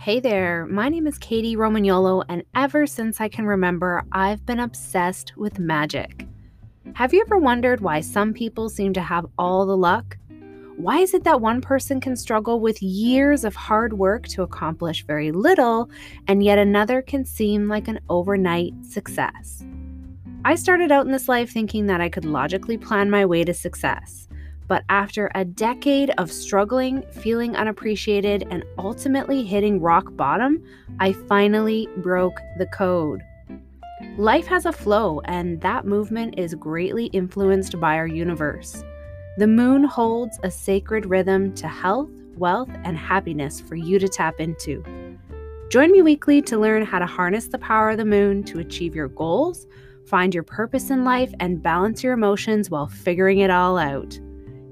Hey 0.00 0.18
there, 0.18 0.64
my 0.64 0.88
name 0.88 1.06
is 1.06 1.18
Kady 1.18 1.56
Romagnuolo, 1.56 2.24
and 2.30 2.42
ever 2.54 2.86
since 2.86 3.20
I 3.20 3.28
can 3.28 3.44
remember, 3.44 4.02
I've 4.12 4.46
been 4.46 4.60
obsessed 4.60 5.36
with 5.36 5.58
magic. 5.58 6.26
Have 6.94 7.12
you 7.12 7.20
ever 7.20 7.36
wondered 7.36 7.82
why 7.82 8.00
some 8.00 8.32
people 8.32 8.70
seem 8.70 8.94
to 8.94 9.02
have 9.02 9.26
all 9.36 9.66
the 9.66 9.76
luck? 9.76 10.16
Why 10.78 11.00
is 11.00 11.12
it 11.12 11.24
that 11.24 11.42
one 11.42 11.60
person 11.60 12.00
can 12.00 12.16
struggle 12.16 12.60
with 12.60 12.82
years 12.82 13.44
of 13.44 13.54
hard 13.54 13.92
work 13.92 14.26
to 14.28 14.42
accomplish 14.42 15.04
very 15.04 15.32
little, 15.32 15.90
and 16.26 16.42
yet 16.42 16.56
another 16.56 17.02
can 17.02 17.26
seem 17.26 17.68
like 17.68 17.86
an 17.86 18.00
overnight 18.08 18.72
success? 18.82 19.62
I 20.46 20.54
started 20.54 20.90
out 20.90 21.04
in 21.04 21.12
this 21.12 21.28
life 21.28 21.50
thinking 21.50 21.88
that 21.88 22.00
I 22.00 22.08
could 22.08 22.24
logically 22.24 22.78
plan 22.78 23.10
my 23.10 23.26
way 23.26 23.44
to 23.44 23.52
success. 23.52 24.29
But 24.70 24.84
after 24.88 25.32
a 25.34 25.44
decade 25.44 26.10
of 26.10 26.30
struggling, 26.30 27.02
feeling 27.10 27.56
unappreciated, 27.56 28.46
and 28.52 28.62
ultimately 28.78 29.42
hitting 29.42 29.80
rock 29.80 30.14
bottom, 30.14 30.62
I 31.00 31.12
finally 31.12 31.88
broke 31.96 32.38
the 32.56 32.66
code. 32.66 33.20
Life 34.16 34.46
has 34.46 34.66
a 34.66 34.72
flow, 34.72 35.22
and 35.24 35.60
that 35.62 35.86
movement 35.86 36.38
is 36.38 36.54
greatly 36.54 37.06
influenced 37.06 37.80
by 37.80 37.96
our 37.96 38.06
universe. 38.06 38.84
The 39.38 39.48
moon 39.48 39.82
holds 39.82 40.38
a 40.44 40.52
sacred 40.52 41.04
rhythm 41.04 41.52
to 41.56 41.66
health, 41.66 42.10
wealth, 42.36 42.70
and 42.84 42.96
happiness 42.96 43.60
for 43.60 43.74
you 43.74 43.98
to 43.98 44.08
tap 44.08 44.38
into. 44.38 44.84
Join 45.68 45.90
me 45.90 46.00
weekly 46.00 46.40
to 46.42 46.56
learn 46.56 46.84
how 46.84 47.00
to 47.00 47.06
harness 47.06 47.48
the 47.48 47.58
power 47.58 47.90
of 47.90 47.98
the 47.98 48.04
moon 48.04 48.44
to 48.44 48.60
achieve 48.60 48.94
your 48.94 49.08
goals, 49.08 49.66
find 50.06 50.32
your 50.32 50.44
purpose 50.44 50.90
in 50.90 51.04
life, 51.04 51.34
and 51.40 51.60
balance 51.60 52.04
your 52.04 52.12
emotions 52.12 52.70
while 52.70 52.86
figuring 52.86 53.40
it 53.40 53.50
all 53.50 53.76
out. 53.76 54.20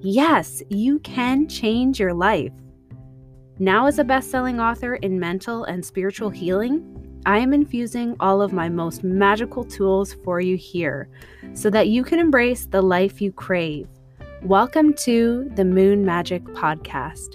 Yes, 0.01 0.63
you 0.69 1.01
can 1.01 1.49
change 1.49 1.99
your 1.99 2.15
life. 2.15 2.53
Now, 3.59 3.87
as 3.87 3.99
a 3.99 4.05
best 4.05 4.31
selling 4.31 4.61
author 4.61 4.95
in 4.95 5.19
mental 5.19 5.65
and 5.65 5.85
spiritual 5.85 6.31
healing, 6.31 7.21
I 7.27 7.39
am 7.39 7.53
infusing 7.53 8.15
all 8.21 8.41
of 8.41 8.53
my 8.53 8.69
most 8.69 9.03
magical 9.03 9.65
tools 9.65 10.15
for 10.23 10.41
you 10.41 10.57
here 10.57 11.09
so 11.53 11.69
that 11.71 11.89
you 11.89 12.05
can 12.05 12.21
embrace 12.21 12.67
the 12.67 12.81
life 12.81 13.21
you 13.21 13.33
crave. 13.33 13.89
Welcome 14.45 14.95
to 14.99 15.51
the 15.57 15.65
Moon 15.65 16.05
Magic 16.05 16.45
Podcast. 16.45 17.35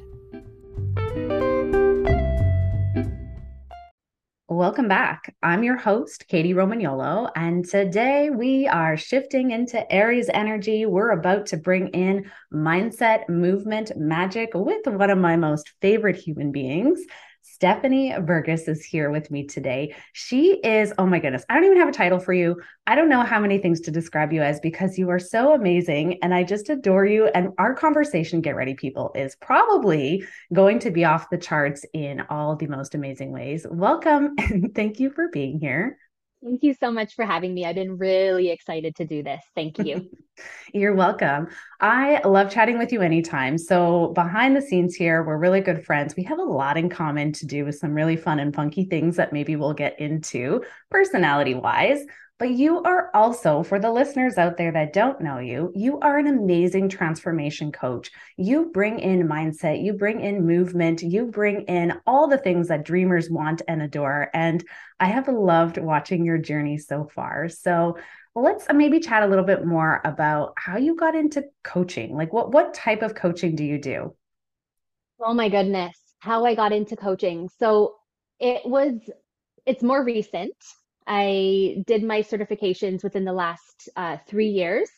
Welcome 4.49 4.89
back. 4.89 5.33
I'm 5.41 5.63
your 5.63 5.77
host, 5.77 6.25
Kady 6.27 6.53
Romagnuolo, 6.53 7.31
and 7.33 7.63
today 7.63 8.29
we 8.29 8.67
are 8.67 8.97
shifting 8.97 9.51
into 9.51 9.89
Aries 9.89 10.27
energy. 10.27 10.85
We're 10.85 11.11
about 11.11 11.45
to 11.47 11.57
bring 11.57 11.87
in 11.87 12.29
mindset, 12.53 13.29
movement, 13.29 13.93
magic 13.95 14.49
with 14.53 14.85
one 14.85 15.09
of 15.09 15.17
my 15.17 15.37
most 15.37 15.71
favorite 15.81 16.17
human 16.17 16.51
beings, 16.51 16.99
Stephanie 17.63 18.13
Burgess 18.19 18.67
is 18.67 18.83
here 18.83 19.09
with 19.09 19.31
me 19.31 19.45
today. 19.45 19.95
She 20.11 20.59
is, 20.65 20.91
oh 20.97 21.05
my 21.05 21.17
goodness, 21.17 21.45
I 21.47 21.53
don't 21.53 21.63
even 21.63 21.77
have 21.77 21.87
a 21.87 21.93
title 21.93 22.19
for 22.19 22.33
you. 22.33 22.61
I 22.87 22.93
don't 22.93 23.07
know 23.07 23.21
how 23.21 23.39
many 23.39 23.57
things 23.57 23.79
to 23.79 23.91
describe 23.91 24.33
you 24.33 24.41
as 24.41 24.59
because 24.59 24.97
you 24.97 25.09
are 25.09 25.17
so 25.17 25.53
amazing 25.53 26.21
and 26.21 26.33
I 26.33 26.43
just 26.43 26.67
adore 26.67 27.05
you. 27.05 27.27
And 27.27 27.53
our 27.57 27.73
conversation, 27.73 28.41
get 28.41 28.57
ready, 28.57 28.73
people, 28.73 29.13
is 29.15 29.37
probably 29.37 30.25
going 30.51 30.79
to 30.79 30.91
be 30.91 31.05
off 31.05 31.29
the 31.29 31.37
charts 31.37 31.85
in 31.93 32.19
all 32.29 32.57
the 32.57 32.67
most 32.67 32.95
amazing 32.95 33.31
ways. 33.31 33.65
Welcome 33.71 34.35
and 34.39 34.75
thank 34.75 34.99
you 34.99 35.09
for 35.09 35.29
being 35.29 35.57
here. 35.57 35.97
Thank 36.43 36.63
you 36.63 36.73
so 36.73 36.91
much 36.91 37.15
for 37.15 37.23
having 37.23 37.53
me. 37.53 37.65
I've 37.65 37.75
been 37.75 37.97
really 37.97 38.49
excited 38.49 38.95
to 38.97 39.05
do 39.05 39.23
this. 39.23 39.41
Thank 39.55 39.79
you. 39.79 40.09
You're 40.73 40.95
welcome. 40.95 41.47
I 41.79 42.19
love 42.25 42.51
chatting 42.51 42.77
with 42.77 42.91
you 42.91 43.01
anytime. 43.01 43.57
So, 43.57 44.07
behind 44.09 44.55
the 44.55 44.61
scenes 44.61 44.95
here, 44.95 45.23
we're 45.23 45.37
really 45.37 45.61
good 45.61 45.85
friends. 45.85 46.15
We 46.17 46.23
have 46.23 46.39
a 46.39 46.43
lot 46.43 46.75
in 46.75 46.89
common 46.89 47.31
to 47.33 47.45
do 47.45 47.63
with 47.63 47.75
some 47.75 47.93
really 47.93 48.17
fun 48.17 48.39
and 48.39 48.53
funky 48.53 48.83
things 48.85 49.15
that 49.15 49.31
maybe 49.31 49.55
we'll 49.55 49.73
get 49.73 49.99
into 49.99 50.63
personality 50.89 51.53
wise. 51.53 52.03
But 52.43 52.51
you 52.51 52.83
are 52.83 53.09
also, 53.13 53.63
for 53.63 53.79
the 53.79 53.89
listeners 53.89 54.37
out 54.37 54.57
there 54.57 54.73
that 54.73 54.91
don't 54.91 55.21
know 55.21 55.37
you, 55.37 55.71
you 55.73 55.97
are 56.01 56.17
an 56.17 56.27
amazing 56.27 56.89
transformation 56.89 57.71
coach. 57.71 58.11
You 58.35 58.69
bring 58.73 58.99
in 58.99 59.29
mindset, 59.29 59.81
you 59.81 59.93
bring 59.93 60.19
in 60.19 60.45
movement, 60.45 61.01
you 61.01 61.27
bring 61.27 61.61
in 61.67 62.01
all 62.05 62.27
the 62.27 62.37
things 62.37 62.67
that 62.67 62.83
dreamers 62.83 63.29
want 63.29 63.61
and 63.69 63.81
adore. 63.81 64.29
And 64.33 64.61
I 64.99 65.05
have 65.05 65.29
loved 65.29 65.77
watching 65.77 66.25
your 66.25 66.37
journey 66.37 66.77
so 66.77 67.05
far. 67.05 67.47
So 67.47 67.97
let's 68.35 68.69
uh, 68.69 68.73
maybe 68.73 68.99
chat 68.99 69.23
a 69.23 69.27
little 69.27 69.45
bit 69.45 69.65
more 69.65 70.01
about 70.03 70.51
how 70.57 70.75
you 70.75 70.97
got 70.97 71.15
into 71.15 71.45
coaching. 71.63 72.13
Like 72.13 72.33
what 72.33 72.51
what 72.51 72.73
type 72.73 73.03
of 73.03 73.15
coaching 73.15 73.55
do 73.55 73.63
you 73.63 73.77
do? 73.77 74.17
Oh 75.21 75.33
my 75.33 75.47
goodness, 75.47 75.97
how 76.19 76.43
I 76.43 76.55
got 76.55 76.73
into 76.73 76.97
coaching. 76.97 77.47
So 77.57 77.95
it 78.37 78.65
was 78.65 78.95
it's 79.65 79.81
more 79.81 80.03
recent. 80.03 80.55
I 81.07 81.83
did 81.87 82.03
my 82.03 82.21
certifications 82.21 83.03
within 83.03 83.25
the 83.25 83.33
last 83.33 83.89
uh, 83.95 84.17
three 84.27 84.49
years. 84.49 84.89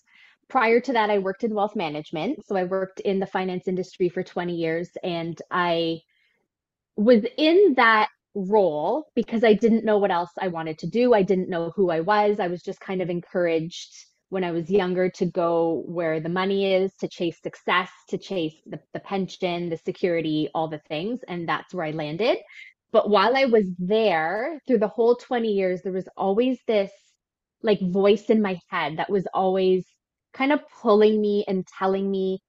Prior 0.49 0.79
to 0.81 0.93
that, 0.93 1.09
I 1.09 1.19
worked 1.19 1.43
in 1.43 1.53
wealth 1.55 1.75
management. 1.75 2.45
So 2.45 2.55
I 2.55 2.63
worked 2.65 2.99
in 3.01 3.19
the 3.19 3.25
finance 3.25 3.67
industry 3.67 4.09
for 4.09 4.23
20 4.23 4.53
years 4.55 4.89
and 5.03 5.41
I 5.51 6.01
was 6.95 7.23
in 7.37 7.75
that 7.77 8.09
role 8.35 9.07
because 9.15 9.43
I 9.43 9.53
didn't 9.53 9.85
know 9.85 9.97
what 9.97 10.11
else 10.11 10.31
I 10.39 10.49
wanted 10.49 10.79
to 10.79 10.87
do. 10.87 11.13
I 11.13 11.23
didn't 11.23 11.49
know 11.49 11.71
who 11.75 11.89
I 11.89 12.01
was. 12.01 12.39
I 12.39 12.47
was 12.47 12.61
just 12.61 12.79
kind 12.79 13.01
of 13.01 13.09
encouraged 13.09 13.93
when 14.29 14.43
I 14.43 14.51
was 14.51 14.69
younger 14.69 15.09
to 15.11 15.25
go 15.25 15.83
where 15.85 16.19
the 16.19 16.29
money 16.29 16.73
is, 16.73 16.91
to 16.99 17.07
chase 17.07 17.37
success, 17.41 17.89
to 18.09 18.17
chase 18.17 18.55
the, 18.65 18.79
the 18.93 18.99
pension, 18.99 19.69
the 19.69 19.77
security, 19.77 20.49
all 20.55 20.67
the 20.67 20.81
things. 20.89 21.21
And 21.27 21.47
that's 21.47 21.73
where 21.73 21.85
I 21.85 21.91
landed. 21.91 22.39
But 22.91 23.09
while 23.09 23.35
I 23.35 23.45
was 23.45 23.69
there 23.77 24.59
through 24.67 24.79
the 24.79 24.87
whole 24.87 25.15
20 25.15 25.49
years, 25.49 25.81
there 25.81 25.91
was 25.93 26.07
always 26.17 26.59
this 26.67 26.91
like 27.61 27.79
voice 27.81 28.29
in 28.29 28.41
my 28.41 28.59
head 28.69 28.97
that 28.97 29.09
was 29.09 29.27
always 29.33 29.85
kind 30.33 30.51
of 30.51 30.59
pulling 30.81 31.19
me 31.21 31.43
and 31.47 31.65
telling 31.79 32.09
me 32.09 32.39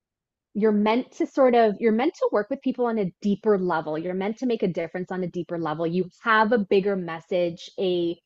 you're 0.55 0.73
meant 0.73 1.13
to 1.13 1.27
sort 1.27 1.55
of 1.55 1.75
you're 1.81 1.93
meant 1.93 2.15
to 2.15 2.29
work 2.33 2.49
with 2.51 2.63
people 2.63 2.87
on 2.87 2.99
a 2.99 3.13
deeper 3.23 3.59
level. 3.59 3.99
You're 3.99 4.15
meant 4.15 4.39
to 4.39 4.47
make 4.47 4.63
a 4.63 4.69
difference 4.69 5.11
on 5.13 5.23
a 5.23 5.29
deeper 5.29 5.59
level. 5.59 5.87
You 5.87 6.09
have 6.23 6.53
a 6.53 6.59
bigger 6.59 6.97
message 6.97 7.71
a 7.79 8.17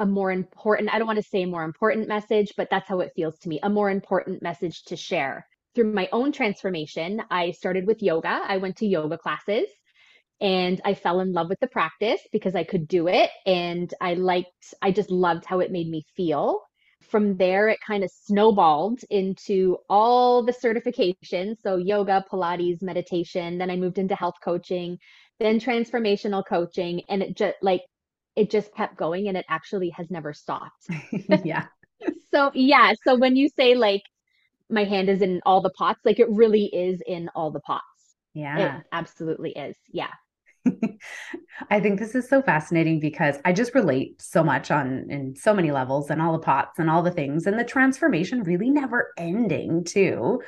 a 0.00 0.06
more 0.06 0.32
important 0.32 0.92
i 0.92 0.98
don't 0.98 1.06
want 1.06 1.18
to 1.22 1.28
say 1.28 1.44
more 1.44 1.62
important 1.62 2.08
message 2.08 2.52
but 2.56 2.68
that's 2.70 2.88
how 2.88 2.98
it 3.00 3.12
feels 3.14 3.38
to 3.38 3.48
me 3.48 3.60
a 3.62 3.70
more 3.70 3.90
important 3.90 4.42
message 4.42 4.82
to 4.84 4.96
share. 4.96 5.46
Through 5.74 5.92
my 5.92 6.08
own 6.12 6.32
transformation 6.32 7.22
i 7.30 7.50
started 7.52 7.86
with 7.86 8.02
yoga. 8.02 8.40
I 8.46 8.56
went 8.58 8.76
to 8.78 8.86
yoga 8.86 9.18
classes 9.18 9.68
and 10.40 10.80
I 10.84 10.94
fell 10.94 11.20
in 11.20 11.32
love 11.32 11.48
with 11.48 11.60
the 11.60 11.68
practice 11.68 12.20
because 12.32 12.54
I 12.54 12.64
could 12.64 12.88
do 12.88 13.08
it 13.08 13.30
and 13.46 13.92
I 14.00 14.14
liked 14.14 14.74
I 14.82 14.90
just 14.90 15.10
loved 15.10 15.44
how 15.44 15.60
it 15.60 15.72
made 15.72 15.88
me 15.88 16.04
feel. 16.16 16.60
From 17.02 17.36
there 17.36 17.68
it 17.68 17.78
kind 17.86 18.02
of 18.02 18.10
snowballed 18.10 19.00
into 19.10 19.76
all 19.88 20.42
the 20.42 20.52
certifications, 20.52 21.56
so 21.62 21.76
yoga, 21.76 22.24
pilates, 22.30 22.82
meditation, 22.82 23.58
then 23.58 23.70
I 23.70 23.76
moved 23.76 23.98
into 23.98 24.14
health 24.16 24.34
coaching, 24.42 24.98
then 25.38 25.60
transformational 25.60 26.44
coaching 26.46 27.02
and 27.08 27.22
it 27.22 27.36
just 27.36 27.56
like 27.62 27.82
it 28.36 28.50
just 28.50 28.74
kept 28.74 28.96
going 28.96 29.28
and 29.28 29.36
it 29.36 29.46
actually 29.48 29.90
has 29.90 30.10
never 30.10 30.32
stopped. 30.32 30.88
yeah. 31.44 31.66
so 32.32 32.50
yeah, 32.54 32.92
so 33.04 33.16
when 33.16 33.36
you 33.36 33.48
say 33.48 33.74
like 33.74 34.02
my 34.70 34.84
hand 34.84 35.08
is 35.08 35.22
in 35.22 35.40
all 35.46 35.60
the 35.60 35.70
pots, 35.70 36.00
like 36.04 36.18
it 36.18 36.28
really 36.30 36.64
is 36.64 37.00
in 37.06 37.28
all 37.34 37.50
the 37.50 37.60
pots. 37.60 37.84
Yeah. 38.34 38.78
It 38.78 38.84
absolutely 38.92 39.52
is. 39.52 39.76
Yeah. 39.92 40.10
I 41.70 41.80
think 41.80 41.98
this 41.98 42.14
is 42.14 42.28
so 42.28 42.42
fascinating 42.42 43.00
because 43.00 43.36
I 43.44 43.52
just 43.52 43.74
relate 43.74 44.20
so 44.20 44.42
much 44.42 44.70
on 44.70 45.10
in 45.10 45.36
so 45.36 45.54
many 45.54 45.70
levels 45.70 46.10
and 46.10 46.20
all 46.22 46.32
the 46.32 46.38
pots 46.38 46.78
and 46.78 46.90
all 46.90 47.02
the 47.02 47.10
things 47.10 47.46
and 47.46 47.58
the 47.58 47.64
transformation 47.64 48.42
really 48.42 48.70
never 48.70 49.12
ending 49.16 49.84
too. 49.84 50.42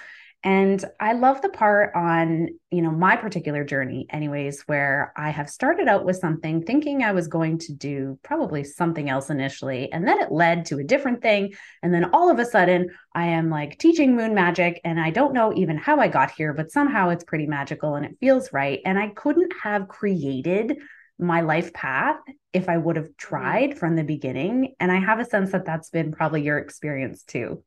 And 0.47 0.84
I 1.01 1.15
love 1.15 1.43
the 1.43 1.49
part 1.49 1.91
on, 1.97 2.51
you 2.70 2.81
know, 2.81 2.93
my 2.93 3.17
particular 3.17 3.65
journey, 3.65 4.06
anyways, 4.11 4.62
where 4.67 5.12
I 5.17 5.31
have 5.31 5.50
started 5.50 5.88
out 5.88 6.05
with 6.05 6.19
something 6.19 6.62
thinking 6.62 7.03
I 7.03 7.11
was 7.11 7.26
going 7.26 7.59
to 7.59 7.73
do 7.73 8.17
probably 8.23 8.62
something 8.62 9.11
else 9.11 9.29
initially. 9.29 9.91
And 9.91 10.06
then 10.06 10.20
it 10.20 10.31
led 10.31 10.67
to 10.67 10.79
a 10.79 10.85
different 10.85 11.20
thing. 11.20 11.55
And 11.82 11.93
then 11.93 12.15
all 12.15 12.31
of 12.31 12.38
a 12.38 12.44
sudden, 12.44 12.91
I 13.12 13.26
am 13.26 13.50
like 13.50 13.76
teaching 13.79 14.15
moon 14.15 14.37
magic. 14.37 14.81
And 14.85 15.00
I 15.00 15.11
don't 15.11 15.35
know 15.35 15.53
even 15.53 15.79
how 15.79 15.99
I 15.99 16.06
got 16.06 16.31
here, 16.31 16.55
but 16.55 16.70
somehow 16.70 17.09
it's 17.09 17.25
pretty 17.25 17.49
magical 17.49 17.97
and 17.97 18.06
it 18.06 18.17
feels 18.20 18.53
right. 18.53 18.79
And 18.85 19.00
I 19.00 19.09
couldn't 19.09 19.53
have 19.65 19.88
created 19.88 20.79
my 21.19 21.41
life 21.41 21.73
path 21.73 22.20
if 22.53 22.69
I 22.69 22.76
would 22.76 22.94
have 22.94 23.06
mm-hmm. 23.06 23.35
tried 23.35 23.79
from 23.79 23.97
the 23.97 24.05
beginning. 24.05 24.76
And 24.79 24.93
I 24.93 25.00
have 25.00 25.19
a 25.19 25.25
sense 25.25 25.50
that 25.50 25.65
that's 25.65 25.91
been 25.91 26.12
probably 26.12 26.43
your 26.43 26.59
experience 26.59 27.25
too. 27.25 27.65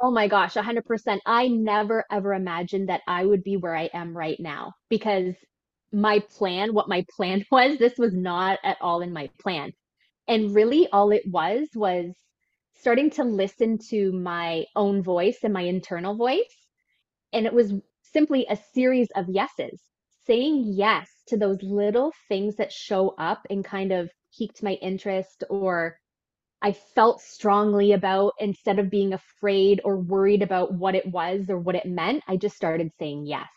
Oh 0.00 0.10
my 0.10 0.26
gosh, 0.28 0.56
100%. 0.56 1.22
I 1.26 1.46
never 1.48 2.04
ever 2.10 2.34
imagined 2.34 2.88
that 2.88 3.02
I 3.06 3.24
would 3.24 3.44
be 3.44 3.56
where 3.56 3.76
I 3.76 3.88
am 3.94 4.16
right 4.16 4.38
now 4.40 4.74
because 4.88 5.36
my 5.92 6.18
plan, 6.20 6.74
what 6.74 6.88
my 6.88 7.04
plan 7.16 7.44
was, 7.52 7.78
this 7.78 7.98
was 7.98 8.14
not 8.14 8.58
at 8.64 8.78
all 8.80 9.00
in 9.02 9.12
my 9.12 9.30
plan. 9.40 9.72
And 10.28 10.54
really, 10.54 10.88
all 10.88 11.12
it 11.12 11.24
was 11.26 11.68
was 11.74 12.14
starting 12.74 13.10
to 13.10 13.24
listen 13.24 13.78
to 13.90 14.12
my 14.12 14.66
own 14.76 15.02
voice 15.02 15.38
and 15.44 15.52
my 15.52 15.62
internal 15.62 16.16
voice. 16.16 16.66
And 17.32 17.46
it 17.46 17.52
was 17.54 17.74
simply 18.02 18.46
a 18.48 18.56
series 18.56 19.10
of 19.16 19.28
yeses, 19.28 19.82
saying 20.26 20.64
yes 20.66 21.10
to 21.28 21.36
those 21.36 21.62
little 21.62 22.12
things 22.28 22.56
that 22.56 22.72
show 22.72 23.10
up 23.18 23.46
and 23.50 23.64
kind 23.64 23.92
of 23.92 24.10
piqued 24.38 24.62
my 24.62 24.74
interest 24.74 25.44
or 25.50 25.99
I 26.62 26.72
felt 26.72 27.20
strongly 27.20 27.92
about 27.92 28.34
instead 28.38 28.78
of 28.78 28.90
being 28.90 29.12
afraid 29.14 29.80
or 29.84 29.96
worried 29.96 30.42
about 30.42 30.74
what 30.74 30.94
it 30.94 31.06
was 31.06 31.48
or 31.48 31.58
what 31.58 31.74
it 31.74 31.86
meant, 31.86 32.22
I 32.28 32.36
just 32.36 32.56
started 32.56 32.92
saying 32.98 33.26
yes. 33.26 33.48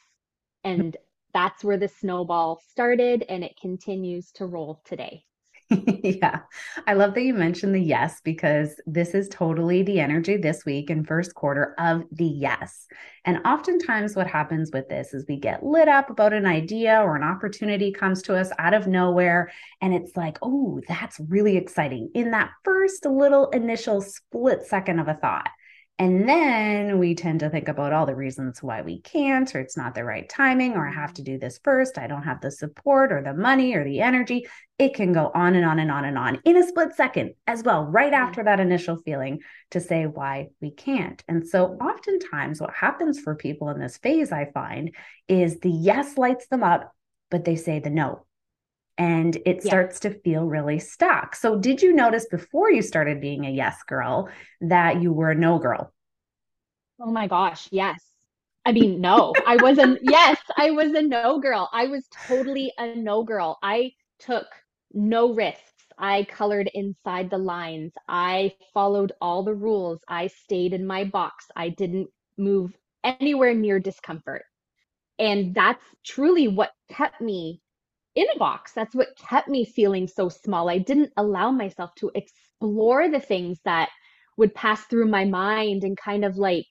And 0.64 0.96
that's 1.34 1.64
where 1.64 1.78
the 1.78 1.88
snowball 1.90 2.62
started 2.70 3.26
and 3.28 3.44
it 3.44 3.58
continues 3.60 4.32
to 4.34 4.46
roll 4.46 4.82
today. 4.86 5.26
yeah. 6.04 6.40
I 6.88 6.94
love 6.94 7.14
that 7.14 7.24
you 7.24 7.34
mentioned 7.34 7.74
the 7.74 7.82
yes 7.82 8.22
because 8.24 8.80
this 8.86 9.14
is 9.14 9.30
totally 9.30 9.84
the 9.84 10.00
energy 10.00 10.38
this 10.38 10.66
week 10.66 10.90
in 10.90 11.06
first 11.06 11.34
quarter 11.36 11.74
of 11.80 12.04
the 12.12 12.26
yes. 12.26 12.88
And 13.26 13.40
oftentimes 13.46 14.16
what 14.16 14.28
happens 14.28 14.72
with 14.74 14.90
this 14.90 15.14
is 15.14 15.26
we 15.28 15.38
get 15.38 15.64
lit 15.64 15.88
up 15.88 16.10
about 16.10 16.34
an 16.34 16.46
idea 16.46 17.02
or 17.02 17.16
an 17.16 17.24
opportunity 17.24 17.92
comes 17.92 18.22
to 18.24 18.36
us 18.36 18.52
out 18.60 18.74
of 18.74 18.88
nowhere 18.88 19.52
and 19.82 19.94
it's 19.94 20.16
like, 20.18 20.38
"Oh, 20.42 20.82
that's 20.88 21.20
really 21.20 21.58
exciting." 21.58 22.10
In 22.14 22.32
that 22.32 22.52
first 22.64 23.06
little 23.06 23.50
initial 23.50 24.02
split 24.02 24.64
second 24.64 25.00
of 25.00 25.08
a 25.08 25.14
thought. 25.14 25.50
And 26.00 26.28
then 26.28 26.98
we 26.98 27.14
tend 27.14 27.42
to 27.42 27.52
think 27.52 27.68
about 27.68 27.94
all 27.94 28.08
the 28.08 28.16
reasons 28.16 28.64
why 28.64 28.82
we 28.82 29.00
can't, 29.02 29.54
or 29.54 29.60
it's 29.60 29.78
not 29.78 29.94
the 29.94 30.04
right 30.04 30.28
timing, 30.28 30.74
or 30.74 30.88
I 30.88 30.92
have 30.92 31.14
to 31.14 31.22
do 31.22 31.38
this 31.38 31.60
first. 31.64 32.00
I 32.00 32.08
don't 32.08 32.24
have 32.24 32.42
the 32.42 32.50
support, 32.50 33.12
or 33.12 33.22
the 33.22 33.36
money, 33.36 33.76
or 33.76 33.84
the 33.84 34.02
energy. 34.02 34.48
It 34.80 34.96
can 34.96 35.14
go 35.14 35.32
on 35.36 35.54
and 35.54 35.64
on 35.64 35.78
and 35.78 35.92
on 35.92 36.04
and 36.04 36.18
on 36.18 36.40
in 36.46 36.58
a 36.58 36.68
split 36.68 36.96
second 36.96 37.36
as 37.46 37.62
well, 37.62 37.86
right 37.86 38.12
after 38.12 38.44
that 38.44 38.60
initial 38.60 38.98
feeling 38.98 39.42
to 39.70 39.80
say 39.80 40.08
why 40.08 40.48
we 40.62 40.72
can't. 40.72 41.24
And 41.28 41.48
so, 41.48 41.78
oftentimes, 41.80 42.60
what 42.60 42.74
happens 42.74 43.20
for 43.20 43.36
people 43.36 43.70
in 43.70 43.80
this 43.80 43.98
phase, 43.98 44.32
I 44.32 44.50
find, 44.52 44.96
is 45.28 45.60
the 45.60 45.70
yes 45.70 46.18
lights 46.18 46.48
them 46.48 46.64
up, 46.64 46.92
but 47.30 47.46
they 47.46 47.56
say 47.56 47.78
the 47.78 47.92
no 47.92 48.26
and 48.98 49.36
it 49.46 49.58
yeah. 49.64 49.70
starts 49.70 50.00
to 50.02 50.12
feel 50.22 50.46
really 50.46 50.80
stuck. 50.80 51.36
So, 51.36 51.58
did 51.58 51.82
you 51.82 51.94
notice 51.94 52.26
before 52.30 52.72
you 52.72 52.82
started 52.82 53.22
being 53.22 53.46
a 53.46 53.50
yes 53.50 53.82
girl 53.88 54.30
that 54.62 55.02
you 55.02 55.12
were 55.12 55.32
a 55.32 55.36
no 55.36 55.60
girl? 55.60 55.94
Oh 57.00 57.12
my 57.12 57.28
gosh, 57.28 57.68
yes. 57.72 58.00
I 58.66 58.72
mean, 58.72 59.02
no, 59.02 59.34
I 59.46 59.58
wasn't. 59.58 60.00
yes, 60.04 60.40
I 60.56 60.72
was 60.72 60.94
a 60.94 61.02
no 61.02 61.40
girl. 61.40 61.70
I 61.74 61.88
was 61.88 62.08
totally 62.28 62.72
a 62.78 62.96
no 62.96 63.24
girl. 63.24 63.58
I 63.62 63.92
took 64.20 64.48
no 64.94 65.34
risks. 65.34 65.62
I 65.98 66.26
colored 66.30 66.70
inside 66.74 67.30
the 67.30 67.38
lines. 67.38 67.94
I 68.08 68.54
followed 68.74 69.12
all 69.22 69.44
the 69.44 69.54
rules. 69.54 70.00
I 70.08 70.28
stayed 70.28 70.74
in 70.74 70.88
my 70.88 71.04
box. 71.04 71.46
I 71.56 71.70
didn't 71.70 72.10
move 72.38 72.72
anywhere 73.04 73.54
near 73.54 73.80
discomfort. 73.80 74.44
And 75.20 75.54
that's 75.54 75.84
truly 76.04 76.48
what 76.48 76.72
kept 76.90 77.22
me 77.22 77.62
in 78.16 78.26
a 78.36 78.40
box. 78.40 78.74
That's 78.74 78.96
what 78.96 79.18
kept 79.18 79.48
me 79.50 79.66
feeling 79.66 80.08
so 80.08 80.30
small. 80.30 80.70
I 80.70 80.78
didn't 80.80 81.12
allow 81.18 81.52
myself 81.52 81.94
to 81.96 82.12
explore 82.16 83.10
the 83.10 83.20
things 83.20 83.60
that 83.66 83.90
would 84.38 84.56
pass 84.56 84.84
through 84.86 85.08
my 85.08 85.26
mind 85.26 85.84
and 85.84 85.98
kind 85.98 86.26
of 86.26 86.38
like 86.38 86.66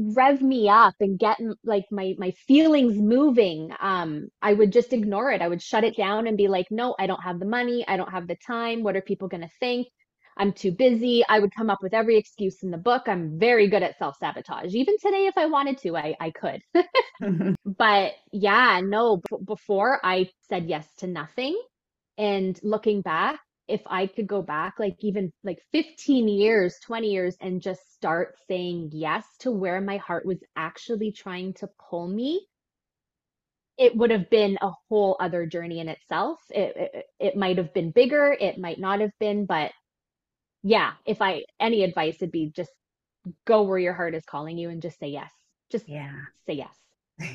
rev 0.00 0.40
me 0.40 0.68
up 0.68 0.94
and 1.00 1.18
get 1.18 1.38
like 1.64 1.84
my 1.90 2.14
my 2.18 2.30
feelings 2.46 2.96
moving. 2.96 3.70
Um 3.80 4.28
i 4.42 4.52
would 4.52 4.72
just 4.72 4.92
ignore 4.92 5.30
it. 5.32 5.42
I 5.42 5.48
would 5.48 5.62
shut 5.62 5.84
it 5.84 5.96
down 5.96 6.26
and 6.26 6.36
be 6.36 6.48
like 6.48 6.66
no 6.70 6.94
i 6.98 7.06
don't 7.06 7.22
have 7.22 7.40
the 7.40 7.46
money. 7.46 7.84
I 7.88 7.96
don't 7.96 8.12
have 8.12 8.28
the 8.28 8.36
time. 8.46 8.82
What 8.82 8.96
are 8.96 9.02
people 9.02 9.28
going 9.28 9.42
to 9.42 9.50
think 9.60 9.88
I'm 10.38 10.52
too 10.52 10.72
busy. 10.72 11.24
I 11.28 11.40
would 11.40 11.54
come 11.54 11.68
up 11.70 11.80
with 11.82 11.94
every 11.94 12.16
excuse 12.16 12.62
in 12.62 12.70
the 12.70 12.78
book. 12.78 13.02
I'm 13.08 13.38
very 13.38 13.68
good 13.68 13.82
at 13.82 13.98
self 13.98 14.16
sabotage. 14.18 14.74
Even 14.74 14.96
today, 14.98 15.26
if 15.26 15.36
I 15.36 15.46
wanted 15.46 15.78
to, 15.78 15.96
I, 15.96 16.16
I 16.20 16.30
could. 16.30 16.62
but 17.64 18.12
yeah, 18.32 18.80
no, 18.84 19.18
b- 19.18 19.38
before 19.44 20.00
I 20.04 20.30
said 20.48 20.66
yes 20.68 20.86
to 20.98 21.06
nothing. 21.06 21.60
And 22.18 22.58
looking 22.62 23.02
back, 23.02 23.40
if 23.68 23.82
I 23.86 24.06
could 24.06 24.26
go 24.26 24.42
back, 24.42 24.74
like 24.78 24.96
even 25.00 25.32
like 25.44 25.58
15 25.72 26.28
years, 26.28 26.76
20 26.84 27.08
years, 27.10 27.36
and 27.40 27.60
just 27.60 27.92
start 27.94 28.36
saying 28.48 28.90
yes 28.92 29.24
to 29.40 29.50
where 29.52 29.80
my 29.80 29.98
heart 29.98 30.26
was 30.26 30.38
actually 30.56 31.12
trying 31.12 31.54
to 31.54 31.68
pull 31.90 32.08
me, 32.08 32.46
it 33.78 33.96
would 33.96 34.10
have 34.10 34.28
been 34.30 34.58
a 34.60 34.70
whole 34.88 35.16
other 35.20 35.46
journey 35.46 35.80
in 35.80 35.88
itself. 35.88 36.40
It, 36.50 36.74
it, 36.76 37.06
it 37.20 37.36
might 37.36 37.58
have 37.58 37.72
been 37.74 37.92
bigger, 37.92 38.36
it 38.38 38.58
might 38.58 38.80
not 38.80 39.00
have 39.00 39.12
been, 39.20 39.46
but 39.46 39.70
yeah, 40.62 40.92
if 41.06 41.22
I 41.22 41.44
any 41.60 41.84
advice 41.84 42.16
would 42.20 42.32
be 42.32 42.50
just 42.54 42.70
go 43.44 43.62
where 43.62 43.78
your 43.78 43.94
heart 43.94 44.14
is 44.14 44.24
calling 44.24 44.58
you 44.58 44.70
and 44.70 44.82
just 44.82 44.98
say 44.98 45.08
yes. 45.08 45.32
Just 45.70 45.88
yeah. 45.88 46.12
say 46.46 46.54
yes. 46.54 46.74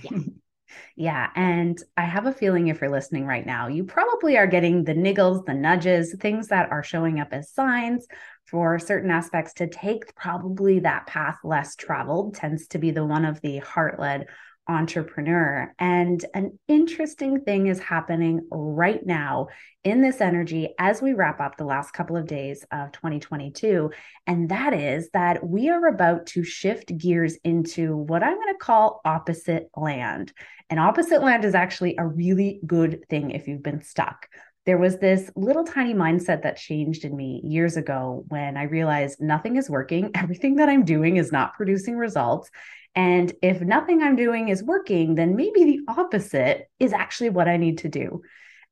Yeah. 0.04 0.20
yeah. 0.96 1.30
And 1.36 1.82
I 1.96 2.04
have 2.04 2.26
a 2.26 2.34
feeling 2.34 2.68
if 2.68 2.82
you're 2.82 2.90
listening 2.90 3.26
right 3.26 3.46
now, 3.46 3.68
you 3.68 3.84
probably 3.84 4.38
are 4.38 4.48
getting 4.48 4.84
the 4.84 4.94
niggles, 4.94 5.46
the 5.46 5.54
nudges, 5.54 6.16
things 6.20 6.48
that 6.48 6.72
are 6.72 6.84
showing 6.84 7.20
up 7.20 7.30
as 7.32 7.52
signs 7.52 8.08
for 8.46 8.80
certain 8.80 9.12
aspects 9.12 9.54
to 9.56 9.68
take 9.68 10.16
probably 10.16 10.80
that 10.80 11.08
path 11.08 11.38
less 11.44 11.76
traveled 11.76 12.36
tends 12.36 12.68
to 12.68 12.78
be 12.78 12.92
the 12.92 13.06
one 13.06 13.26
of 13.26 13.40
the 13.42 13.58
heart 13.60 14.00
led 14.00 14.28
entrepreneur. 14.68 15.74
And 15.80 16.24
an 16.34 16.58
interesting 16.68 17.42
thing 17.42 17.68
is 17.68 17.80
happening 17.80 18.48
right 18.52 19.06
now 19.06 19.48
in 19.84 20.02
this 20.02 20.22
energy 20.22 20.74
as 20.80 21.02
we 21.02 21.14
wrap 21.14 21.42
up 21.42 21.58
the 21.58 21.66
last 21.66 21.92
couple 21.92 22.16
of 22.16 22.28
days 22.28 22.66
of 22.72 22.92
2022. 22.94 23.92
And 24.26 24.50
that 24.50 24.74
is 24.74 25.10
that 25.14 25.46
we 25.46 25.70
are 25.70 25.88
about 25.88 26.28
to 26.28 26.44
shift 26.44 26.98
gears 26.98 27.36
into 27.44 27.98
what 27.98 28.24
I'm 28.24 28.36
going 28.36 28.54
to 28.54 28.60
call 28.60 29.02
opposite 29.04 29.70
land. 29.76 30.32
And 30.70 30.80
opposite 30.80 31.22
land 31.22 31.46
is 31.46 31.56
actually 31.56 31.96
a 31.98 32.08
really 32.08 32.62
good 32.66 33.04
thing 33.10 33.32
if 33.32 33.48
you've 33.48 33.64
been 33.64 33.82
stuck 33.82 34.28
there 34.66 34.78
was 34.78 34.98
this 34.98 35.30
little 35.36 35.66
tiny 35.66 35.94
mindset 35.94 36.44
that 36.44 36.58
changed 36.58 37.04
in 37.04 37.16
me 37.16 37.42
years 37.44 37.76
ago 37.76 38.24
when 38.30 38.56
I 38.56 38.64
realized 38.64 39.20
nothing 39.20 39.58
is 39.58 39.70
working. 39.70 40.12
Everything 40.16 40.56
that 40.56 40.70
I'm 40.70 40.86
doing 40.86 41.18
is 41.18 41.32
not 41.32 41.54
producing 41.56 41.98
results. 41.98 42.50
And 42.96 43.34
if 43.42 43.62
nothing 43.62 44.02
I'm 44.02 44.16
doing 44.16 44.50
is 44.50 44.64
working, 44.64 45.16
then 45.16 45.36
maybe 45.36 45.64
the 45.64 45.80
opposite 45.88 46.70
is 46.80 46.94
actually 46.94 47.32
what 47.32 47.48
I 47.48 47.58
need 47.58 47.80
to 47.80 47.90
do. 47.90 48.22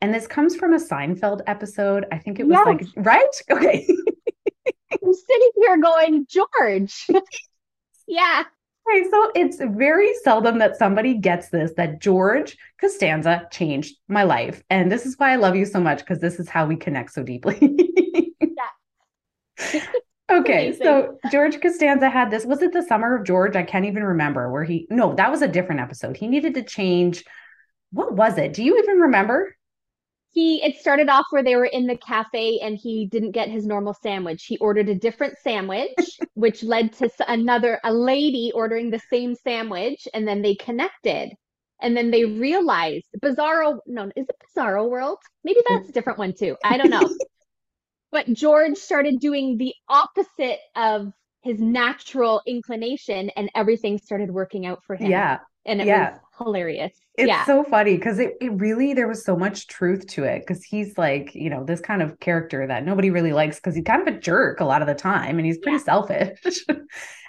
And 0.02 0.14
this 0.14 0.28
comes 0.28 0.56
from 0.56 0.74
a 0.74 0.80
Seinfeld 0.80 1.42
episode. 1.48 2.06
I 2.12 2.18
think 2.18 2.40
it 2.40 2.48
was 2.48 2.58
yes. 2.58 2.66
like, 2.66 3.06
right? 3.06 3.28
Okay. 3.52 3.88
I'm 5.04 5.14
sitting 5.14 5.52
here 5.56 5.78
going, 5.82 6.28
George. 6.28 7.08
yeah. 8.08 8.44
Okay, 8.90 9.10
so 9.10 9.32
it's 9.36 9.58
very 9.58 10.14
seldom 10.24 10.58
that 10.60 10.78
somebody 10.78 11.16
gets 11.16 11.50
this 11.50 11.72
that 11.78 12.02
George 12.02 12.58
Costanza 12.80 13.48
changed 13.52 13.96
my 14.08 14.24
life. 14.24 14.64
And 14.70 14.92
this 14.92 15.06
is 15.06 15.18
why 15.18 15.32
I 15.32 15.36
love 15.36 15.56
you 15.56 15.66
so 15.66 15.80
much 15.80 16.00
because 16.00 16.20
this 16.20 16.40
is 16.40 16.50
how 16.50 16.66
we 16.66 16.76
connect 16.76 17.14
so 17.14 17.24
deeply. 17.24 17.58
yeah. 18.42 19.86
Okay, 20.32 20.68
Amazing. 20.68 20.86
so 20.86 21.18
George 21.30 21.60
Costanza 21.60 22.10
had 22.10 22.32
this. 22.32 22.46
Was 22.46 22.62
it 22.62 22.72
the 22.72 22.84
summer 22.84 23.18
of 23.18 23.26
George? 23.26 23.56
I 23.56 23.64
can't 23.64 23.86
even 23.86 24.04
remember 24.04 24.50
where 24.50 24.64
he. 24.64 24.88
No, 24.90 25.14
that 25.16 25.30
was 25.30 25.42
a 25.42 25.48
different 25.48 25.82
episode. 25.82 26.16
He 26.16 26.28
needed 26.28 26.54
to 26.54 26.64
change. 26.64 27.26
What 27.92 28.14
was 28.14 28.38
it? 28.38 28.54
Do 28.54 28.64
you 28.64 28.78
even 28.80 29.00
remember? 29.00 29.56
He. 30.30 30.64
It 30.64 30.78
started 30.78 31.10
off 31.10 31.26
where 31.32 31.44
they 31.44 31.56
were 31.58 31.66
in 31.66 31.86
the 31.86 31.98
cafe 31.98 32.60
and 32.64 32.78
he 32.78 33.08
didn't 33.08 33.32
get 33.32 33.50
his 33.50 33.66
normal 33.66 33.94
sandwich. 33.94 34.46
He 34.46 34.58
ordered 34.60 34.88
a 34.88 34.96
different 34.96 35.38
sandwich, 35.44 35.90
which 36.36 36.64
led 36.64 36.94
to 36.94 37.10
another 37.28 37.80
a 37.84 37.94
lady 37.94 38.54
ordering 38.56 38.90
the 38.90 39.02
same 39.10 39.36
sandwich, 39.36 40.08
and 40.14 40.26
then 40.26 40.42
they 40.42 40.56
connected. 40.56 41.32
And 41.82 41.98
then 41.98 42.12
they 42.12 42.26
realized 42.26 43.08
Bizarro. 43.20 43.80
No, 43.88 44.06
is 44.16 44.28
it 44.30 44.36
Bizarro 44.56 44.88
World? 44.88 45.18
Maybe 45.44 45.60
that's 45.68 45.90
a 45.90 45.92
different 45.92 46.20
one 46.20 46.34
too. 46.34 46.56
I 46.64 46.78
don't 46.78 46.92
know. 46.92 47.02
But 48.12 48.32
George 48.34 48.78
started 48.78 49.20
doing 49.20 49.58
the 49.58 49.74
opposite 49.88 50.60
of 50.76 51.14
his 51.44 51.60
natural 51.60 52.42
inclination 52.46 53.32
and 53.36 53.50
everything 53.56 53.98
started 53.98 54.30
working 54.32 54.66
out 54.66 54.84
for 54.86 54.96
him. 54.96 55.10
Yeah. 55.10 55.40
And 55.66 55.82
it 55.82 55.88
yeah. 55.88 56.12
was 56.12 56.20
hilarious. 56.38 56.94
It's 57.16 57.28
yeah. 57.28 57.46
so 57.46 57.64
funny 57.64 57.96
because 57.96 58.20
it, 58.20 58.34
it 58.42 58.52
really 58.54 58.94
there 58.94 59.08
was 59.08 59.24
so 59.24 59.36
much 59.36 59.68
truth 59.68 60.08
to 60.08 60.24
it 60.24 60.40
because 60.40 60.64
he's 60.64 60.98
like, 60.98 61.34
you 61.36 61.50
know, 61.50 61.64
this 61.64 61.80
kind 61.80 62.02
of 62.02 62.20
character 62.20 62.66
that 62.68 62.84
nobody 62.84 63.12
really 63.12 63.34
likes 63.34 63.58
because 63.58 63.76
he's 63.76 63.84
kind 63.84 64.08
of 64.08 64.16
a 64.16 64.20
jerk 64.20 64.60
a 64.60 64.66
lot 64.66 64.82
of 64.82 64.88
the 64.88 64.96
time 64.96 65.38
and 65.38 65.46
he's 65.46 65.60
pretty 65.60 65.78
yeah. 65.78 65.84
selfish. 65.84 66.66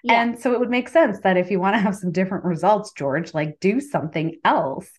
And 0.08 0.36
so 0.36 0.52
it 0.52 0.58
would 0.58 0.68
make 0.68 0.88
sense 0.88 1.20
that 1.20 1.36
if 1.36 1.48
you 1.48 1.60
want 1.60 1.76
to 1.76 1.80
have 1.80 1.94
some 1.94 2.10
different 2.10 2.44
results, 2.44 2.90
George, 2.90 3.34
like 3.34 3.60
do 3.60 3.80
something 3.80 4.36
else. 4.44 4.90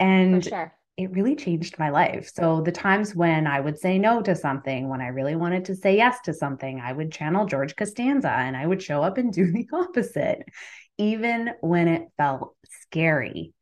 And 0.00 0.42
sure 0.42 0.72
it 0.96 1.12
really 1.12 1.36
changed 1.36 1.78
my 1.78 1.90
life. 1.90 2.30
So 2.34 2.62
the 2.62 2.72
times 2.72 3.14
when 3.14 3.46
I 3.46 3.60
would 3.60 3.78
say 3.78 3.98
no 3.98 4.22
to 4.22 4.34
something, 4.34 4.88
when 4.88 5.02
I 5.02 5.08
really 5.08 5.36
wanted 5.36 5.66
to 5.66 5.76
say 5.76 5.96
yes 5.96 6.18
to 6.24 6.32
something, 6.32 6.80
I 6.80 6.92
would 6.92 7.12
channel 7.12 7.44
George 7.44 7.76
Costanza 7.76 8.30
and 8.30 8.56
I 8.56 8.66
would 8.66 8.82
show 8.82 9.02
up 9.02 9.18
and 9.18 9.32
do 9.32 9.52
the 9.52 9.68
opposite, 9.72 10.42
even 10.96 11.50
when 11.60 11.88
it 11.88 12.08
felt 12.16 12.56
scary. 12.80 13.52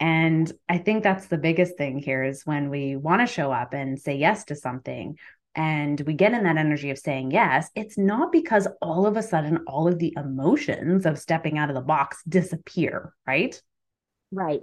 And 0.00 0.50
I 0.68 0.78
think 0.78 1.02
that's 1.02 1.26
the 1.26 1.38
biggest 1.38 1.76
thing 1.76 1.98
here 1.98 2.24
is 2.24 2.46
when 2.46 2.70
we 2.70 2.96
want 2.96 3.20
to 3.20 3.32
show 3.32 3.52
up 3.52 3.74
and 3.74 4.00
say 4.00 4.16
yes 4.16 4.44
to 4.44 4.56
something 4.56 5.18
and 5.54 6.00
we 6.02 6.14
get 6.14 6.32
in 6.32 6.44
that 6.44 6.56
energy 6.56 6.90
of 6.90 6.98
saying 6.98 7.32
yes, 7.32 7.68
it's 7.74 7.98
not 7.98 8.30
because 8.30 8.68
all 8.80 9.06
of 9.06 9.16
a 9.16 9.22
sudden 9.22 9.58
all 9.66 9.88
of 9.88 9.98
the 9.98 10.14
emotions 10.16 11.04
of 11.04 11.18
stepping 11.18 11.58
out 11.58 11.68
of 11.68 11.74
the 11.74 11.82
box 11.82 12.22
disappear, 12.28 13.12
right? 13.26 13.60
Right 14.30 14.62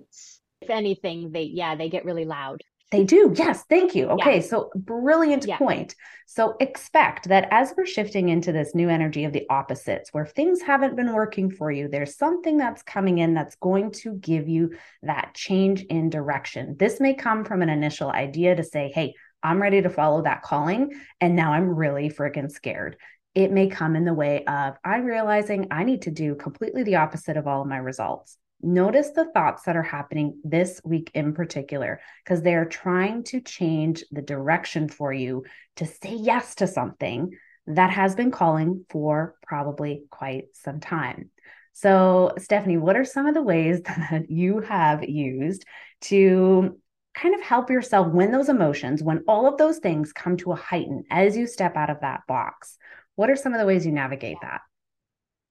if 0.65 0.69
anything, 0.69 1.31
they 1.31 1.43
yeah, 1.43 1.75
they 1.75 1.89
get 1.89 2.05
really 2.05 2.25
loud. 2.25 2.61
They 2.91 3.03
do. 3.03 3.33
Yes. 3.35 3.63
Thank 3.67 3.95
you. 3.95 4.07
Okay. 4.09 4.35
Yeah. 4.35 4.41
So, 4.41 4.71
brilliant 4.75 5.45
yeah. 5.45 5.57
point. 5.57 5.95
So, 6.27 6.55
expect 6.59 7.29
that 7.29 7.47
as 7.51 7.73
we're 7.75 7.85
shifting 7.85 8.29
into 8.29 8.51
this 8.51 8.75
new 8.75 8.89
energy 8.89 9.25
of 9.25 9.33
the 9.33 9.45
opposites, 9.49 10.13
where 10.13 10.25
things 10.25 10.61
haven't 10.61 10.95
been 10.95 11.11
working 11.11 11.49
for 11.49 11.71
you, 11.71 11.87
there's 11.87 12.15
something 12.15 12.57
that's 12.57 12.83
coming 12.83 13.17
in 13.17 13.33
that's 13.33 13.55
going 13.55 13.91
to 14.03 14.13
give 14.13 14.47
you 14.47 14.75
that 15.01 15.33
change 15.33 15.81
in 15.83 16.09
direction. 16.09 16.75
This 16.77 16.99
may 16.99 17.15
come 17.15 17.43
from 17.43 17.63
an 17.63 17.69
initial 17.69 18.11
idea 18.11 18.55
to 18.55 18.63
say, 18.63 18.91
hey, 18.93 19.13
I'm 19.41 19.61
ready 19.61 19.81
to 19.81 19.89
follow 19.89 20.21
that 20.21 20.43
calling. 20.43 20.91
And 21.19 21.35
now 21.35 21.53
I'm 21.53 21.67
really 21.67 22.09
freaking 22.09 22.51
scared. 22.51 22.97
It 23.33 23.51
may 23.51 23.67
come 23.67 23.95
in 23.95 24.05
the 24.05 24.13
way 24.13 24.45
of 24.45 24.75
I'm 24.85 25.05
realizing 25.05 25.67
I 25.71 25.83
need 25.83 26.03
to 26.03 26.11
do 26.11 26.35
completely 26.35 26.83
the 26.83 26.95
opposite 26.95 27.35
of 27.35 27.47
all 27.47 27.61
of 27.61 27.67
my 27.67 27.77
results. 27.77 28.37
Notice 28.61 29.11
the 29.11 29.25
thoughts 29.25 29.63
that 29.63 29.75
are 29.75 29.83
happening 29.83 30.39
this 30.43 30.81
week 30.83 31.11
in 31.13 31.33
particular, 31.33 31.99
because 32.23 32.41
they 32.41 32.55
are 32.55 32.65
trying 32.65 33.23
to 33.25 33.41
change 33.41 34.03
the 34.11 34.21
direction 34.21 34.89
for 34.89 35.13
you 35.13 35.43
to 35.75 35.85
say 35.85 36.15
yes 36.15 36.55
to 36.55 36.67
something 36.67 37.37
that 37.67 37.91
has 37.91 38.15
been 38.15 38.31
calling 38.31 38.85
for 38.89 39.35
probably 39.45 40.03
quite 40.09 40.45
some 40.53 40.79
time. 40.79 41.29
So, 41.73 42.31
Stephanie, 42.37 42.77
what 42.77 42.95
are 42.95 43.03
some 43.03 43.25
of 43.25 43.33
the 43.33 43.41
ways 43.41 43.81
that 43.83 44.29
you 44.29 44.61
have 44.61 45.03
used 45.03 45.65
to 46.01 46.79
kind 47.13 47.35
of 47.35 47.41
help 47.41 47.69
yourself 47.69 48.07
win 48.07 48.31
those 48.31 48.49
emotions 48.49 49.03
when 49.03 49.23
all 49.27 49.47
of 49.47 49.57
those 49.57 49.79
things 49.79 50.11
come 50.11 50.37
to 50.37 50.51
a 50.51 50.55
heighten 50.55 51.03
as 51.09 51.35
you 51.37 51.47
step 51.47 51.75
out 51.75 51.89
of 51.89 52.01
that 52.01 52.21
box? 52.27 52.77
What 53.15 53.29
are 53.29 53.35
some 53.35 53.53
of 53.53 53.59
the 53.59 53.65
ways 53.65 53.85
you 53.85 53.91
navigate 53.91 54.37
that? 54.41 54.61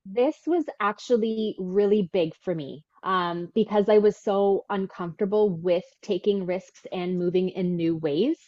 This 0.06 0.36
was 0.46 0.64
actually 0.80 1.56
really 1.58 2.08
big 2.12 2.34
for 2.42 2.54
me 2.54 2.84
um, 3.04 3.50
because 3.54 3.88
I 3.88 3.98
was 3.98 4.16
so 4.16 4.64
uncomfortable 4.70 5.50
with 5.50 5.84
taking 6.02 6.46
risks 6.46 6.80
and 6.92 7.18
moving 7.18 7.50
in 7.50 7.76
new 7.76 7.96
ways. 7.96 8.38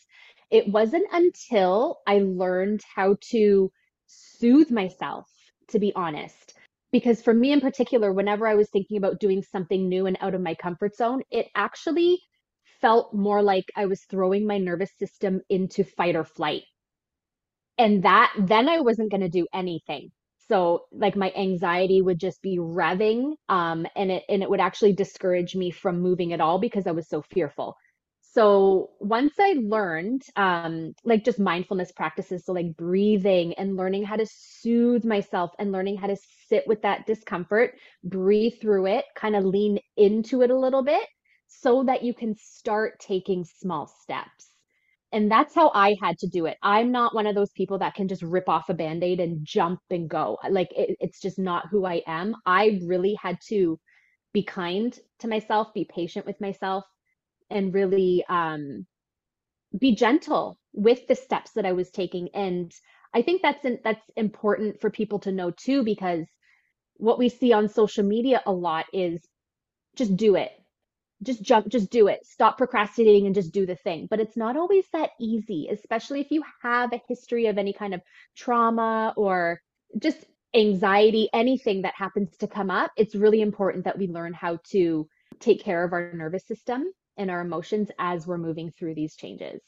It 0.51 0.69
wasn't 0.69 1.07
until 1.13 2.01
I 2.07 2.19
learned 2.19 2.83
how 2.95 3.17
to 3.33 3.71
soothe 4.07 4.71
myself, 4.71 5.31
to 5.69 5.79
be 5.79 5.93
honest. 5.95 6.55
Because 6.93 7.23
for 7.23 7.35
me 7.35 7.53
in 7.53 7.61
particular, 7.61 8.13
whenever 8.13 8.47
I 8.47 8.55
was 8.55 8.71
thinking 8.71 8.97
about 8.97 9.21
doing 9.21 9.43
something 9.43 9.89
new 9.89 10.07
and 10.07 10.17
out 10.21 10.35
of 10.35 10.41
my 10.41 10.55
comfort 10.55 10.97
zone, 10.97 11.23
it 11.31 11.49
actually 11.55 12.21
felt 12.81 13.15
more 13.15 13.43
like 13.43 13.67
I 13.77 13.87
was 13.87 14.03
throwing 14.05 14.47
my 14.47 14.59
nervous 14.59 14.91
system 14.99 15.43
into 15.51 15.85
fight 15.85 16.17
or 16.17 16.25
flight. 16.25 16.63
And 17.79 18.05
that, 18.05 18.33
then 18.39 18.69
I 18.69 18.81
wasn't 18.81 19.11
going 19.11 19.21
to 19.21 19.29
do 19.29 19.47
anything 19.53 20.11
so 20.49 20.85
like 20.93 21.17
my 21.17 21.33
anxiety 21.37 22.03
would 22.03 22.19
just 22.21 22.43
be 22.43 22.59
revving 22.59 23.35
um, 23.49 23.87
and 23.97 24.11
it 24.11 24.25
and 24.29 24.43
it 24.43 24.51
would 24.51 24.61
actually 24.61 24.93
discourage 24.93 25.55
me 25.55 25.71
from 25.71 26.01
moving 26.01 26.33
at 26.33 26.41
all 26.41 26.59
because 26.59 26.87
i 26.87 26.93
was 26.93 27.09
so 27.09 27.23
fearful. 27.23 27.77
So 28.21 28.91
once 29.01 29.35
i 29.41 29.55
learned 29.59 30.23
um, 30.37 30.95
like 31.05 31.25
just 31.25 31.39
mindfulness 31.39 31.93
practices 31.93 32.45
so 32.45 32.53
like 32.53 32.77
breathing 32.77 33.55
and 33.55 33.77
learning 33.77 34.05
how 34.05 34.17
to 34.17 34.27
soothe 34.27 35.05
myself 35.05 35.53
and 35.59 35.73
learning 35.73 35.97
how 35.97 36.07
to 36.09 36.17
sit 36.49 36.65
with 36.67 36.83
that 36.83 37.07
discomfort 37.07 37.75
breathe 38.05 38.55
through 38.61 38.87
it 38.87 39.05
kind 39.15 39.37
of 39.37 39.45
lean 39.45 39.79
into 39.97 40.43
it 40.43 40.51
a 40.51 40.59
little 40.59 40.83
bit 40.85 41.09
so 41.49 41.85
that 41.85 42.03
you 42.03 42.13
can 42.13 42.35
start 42.37 42.99
taking 43.01 43.45
small 43.45 43.87
steps 43.87 44.56
and 45.13 45.31
that's 45.31 45.55
how 45.55 45.71
I 45.75 45.97
had 46.03 46.19
to 46.19 46.29
do 46.29 46.47
it. 46.47 46.57
I'm 46.63 46.91
not 46.93 47.15
one 47.15 47.27
of 47.27 47.35
those 47.35 47.53
people 47.53 47.79
that 47.79 47.95
can 47.95 48.09
just 48.09 48.23
rip 48.23 48.49
off 48.49 48.69
a 48.69 48.75
band 48.75 49.05
aid 49.05 49.21
and 49.21 49.45
jump 49.45 49.81
and 49.91 50.09
go. 50.09 50.39
Like 50.51 50.71
it, 50.77 50.97
it's 51.01 51.21
just 51.21 51.39
not 51.39 51.69
who 51.71 51.87
I 51.87 52.03
am. 52.07 52.35
I 52.45 52.81
really 52.85 53.17
had 53.21 53.39
to 53.49 53.79
be 54.33 54.43
kind 54.43 54.99
to 55.21 55.29
myself, 55.29 55.73
be 55.75 55.85
patient 55.85 56.27
with 56.27 56.41
myself, 56.41 56.85
and 57.51 57.73
really 57.73 58.25
um, 58.29 58.87
be 59.79 59.95
gentle 59.95 60.59
with 60.73 61.07
the 61.07 61.15
steps 61.15 61.53
that 61.53 61.67
I 61.67 61.73
was 61.73 61.91
taking. 61.91 62.29
And 62.35 62.73
I 63.15 63.23
think 63.23 63.43
that's 63.43 63.65
in, 63.65 63.79
that's 63.85 64.05
important 64.17 64.81
for 64.81 64.91
people 64.91 65.21
to 65.21 65.33
know 65.33 65.51
too, 65.51 65.85
because 65.85 66.27
what 66.97 67.19
we 67.19 67.29
see 67.29 67.53
on 67.53 67.69
social 67.69 68.05
media 68.05 68.43
a 68.47 68.53
lot 68.53 68.87
is 68.93 69.21
just 69.97 70.17
do 70.17 70.35
it 70.35 70.51
just 71.23 71.43
jump 71.43 71.69
just 71.69 71.91
do 71.91 72.09
it. 72.09 72.27
Stop 72.27 72.59
procrastinating 72.59 73.27
and 73.27 73.35
just 73.35 73.53
do 73.53 73.67
the 73.67 73.77
thing. 73.77 74.07
But 74.11 74.21
it's 74.21 74.37
not 74.37 74.57
always 74.57 74.85
that 74.93 75.11
easy 75.21 75.69
especially 75.71 76.21
if 76.21 76.31
you 76.31 76.43
have 76.63 76.93
a 76.93 77.03
history 77.09 77.47
of 77.47 77.59
any 77.59 77.73
kind 77.73 77.95
of 77.95 78.01
trauma 78.37 79.15
or 79.17 79.61
just 79.99 80.25
anxiety 80.55 81.29
anything 81.33 81.83
that 81.83 81.95
happens 81.95 82.37
to 82.39 82.47
come 82.47 82.71
up. 82.71 82.93
It's 82.97 83.15
really 83.15 83.41
important 83.43 83.85
that 83.85 83.99
we 83.99 84.09
learn 84.09 84.33
how 84.33 84.59
to 84.71 85.09
take 85.41 85.63
care 85.63 85.85
of 85.85 85.93
our 85.93 86.13
nervous 86.13 86.47
system 86.47 86.85
and 87.17 87.31
our 87.31 87.41
emotions 87.41 87.91
as 87.99 88.27
we're 88.27 88.39
moving 88.39 88.71
through 88.71 88.95
these 88.95 89.17
changes 89.17 89.61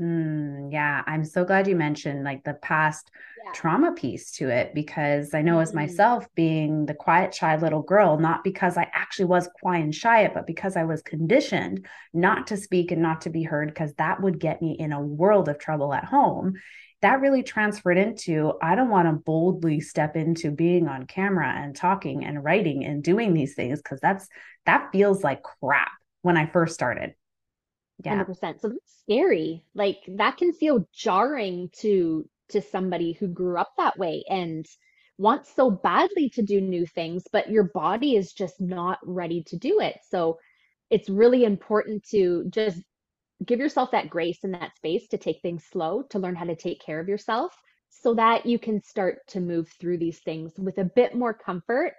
Mm, 0.00 0.72
yeah, 0.72 1.02
I'm 1.06 1.24
so 1.24 1.44
glad 1.44 1.68
you 1.68 1.76
mentioned 1.76 2.24
like 2.24 2.42
the 2.42 2.54
past 2.54 3.12
yeah. 3.44 3.52
trauma 3.52 3.92
piece 3.92 4.32
to 4.32 4.48
it 4.48 4.74
because 4.74 5.34
I 5.34 5.42
know 5.42 5.54
mm-hmm. 5.54 5.62
as 5.62 5.72
myself 5.72 6.26
being 6.34 6.86
the 6.86 6.94
quiet, 6.94 7.32
shy 7.32 7.54
little 7.56 7.82
girl, 7.82 8.18
not 8.18 8.42
because 8.42 8.76
I 8.76 8.90
actually 8.92 9.26
was 9.26 9.48
quiet 9.60 9.84
and 9.84 9.94
shy, 9.94 10.28
but 10.34 10.48
because 10.48 10.76
I 10.76 10.82
was 10.82 11.02
conditioned 11.02 11.86
not 12.12 12.48
to 12.48 12.56
speak 12.56 12.90
and 12.90 13.02
not 13.02 13.20
to 13.22 13.30
be 13.30 13.44
heard 13.44 13.68
because 13.68 13.94
that 13.94 14.20
would 14.20 14.40
get 14.40 14.60
me 14.60 14.72
in 14.72 14.92
a 14.92 15.00
world 15.00 15.48
of 15.48 15.58
trouble 15.58 15.94
at 15.94 16.04
home. 16.04 16.54
That 17.02 17.20
really 17.20 17.44
transferred 17.44 17.98
into 17.98 18.54
I 18.60 18.74
don't 18.74 18.90
want 18.90 19.06
to 19.06 19.12
boldly 19.12 19.78
step 19.78 20.16
into 20.16 20.50
being 20.50 20.88
on 20.88 21.06
camera 21.06 21.52
and 21.54 21.76
talking 21.76 22.24
and 22.24 22.42
writing 22.42 22.84
and 22.84 23.00
doing 23.02 23.32
these 23.32 23.54
things 23.54 23.80
because 23.80 24.00
that's 24.00 24.26
that 24.66 24.88
feels 24.90 25.22
like 25.22 25.42
crap 25.42 25.92
when 26.22 26.36
I 26.36 26.46
first 26.46 26.74
started 26.74 27.14
yeah. 28.02 28.24
100%. 28.24 28.60
So 28.60 28.68
that's 28.68 28.98
scary. 29.02 29.64
Like 29.74 29.98
that 30.16 30.36
can 30.36 30.52
feel 30.52 30.86
jarring 30.92 31.70
to 31.80 32.28
to 32.50 32.60
somebody 32.60 33.12
who 33.12 33.26
grew 33.28 33.56
up 33.58 33.72
that 33.78 33.98
way 33.98 34.22
and 34.28 34.66
wants 35.16 35.54
so 35.54 35.70
badly 35.70 36.28
to 36.30 36.42
do 36.42 36.60
new 36.60 36.86
things, 36.86 37.24
but 37.32 37.50
your 37.50 37.64
body 37.64 38.16
is 38.16 38.32
just 38.32 38.60
not 38.60 38.98
ready 39.02 39.42
to 39.44 39.56
do 39.56 39.80
it. 39.80 39.96
So 40.10 40.38
it's 40.90 41.08
really 41.08 41.44
important 41.44 42.04
to 42.10 42.44
just 42.50 42.82
give 43.44 43.60
yourself 43.60 43.90
that 43.92 44.10
grace 44.10 44.44
and 44.44 44.54
that 44.54 44.76
space 44.76 45.08
to 45.08 45.18
take 45.18 45.40
things 45.42 45.64
slow, 45.64 46.02
to 46.10 46.18
learn 46.18 46.36
how 46.36 46.44
to 46.44 46.56
take 46.56 46.80
care 46.80 47.00
of 47.00 47.08
yourself 47.08 47.56
so 47.90 48.14
that 48.14 48.44
you 48.46 48.58
can 48.58 48.82
start 48.82 49.20
to 49.28 49.40
move 49.40 49.68
through 49.80 49.98
these 49.98 50.20
things 50.20 50.52
with 50.58 50.78
a 50.78 50.84
bit 50.84 51.14
more 51.14 51.32
comfort. 51.34 51.94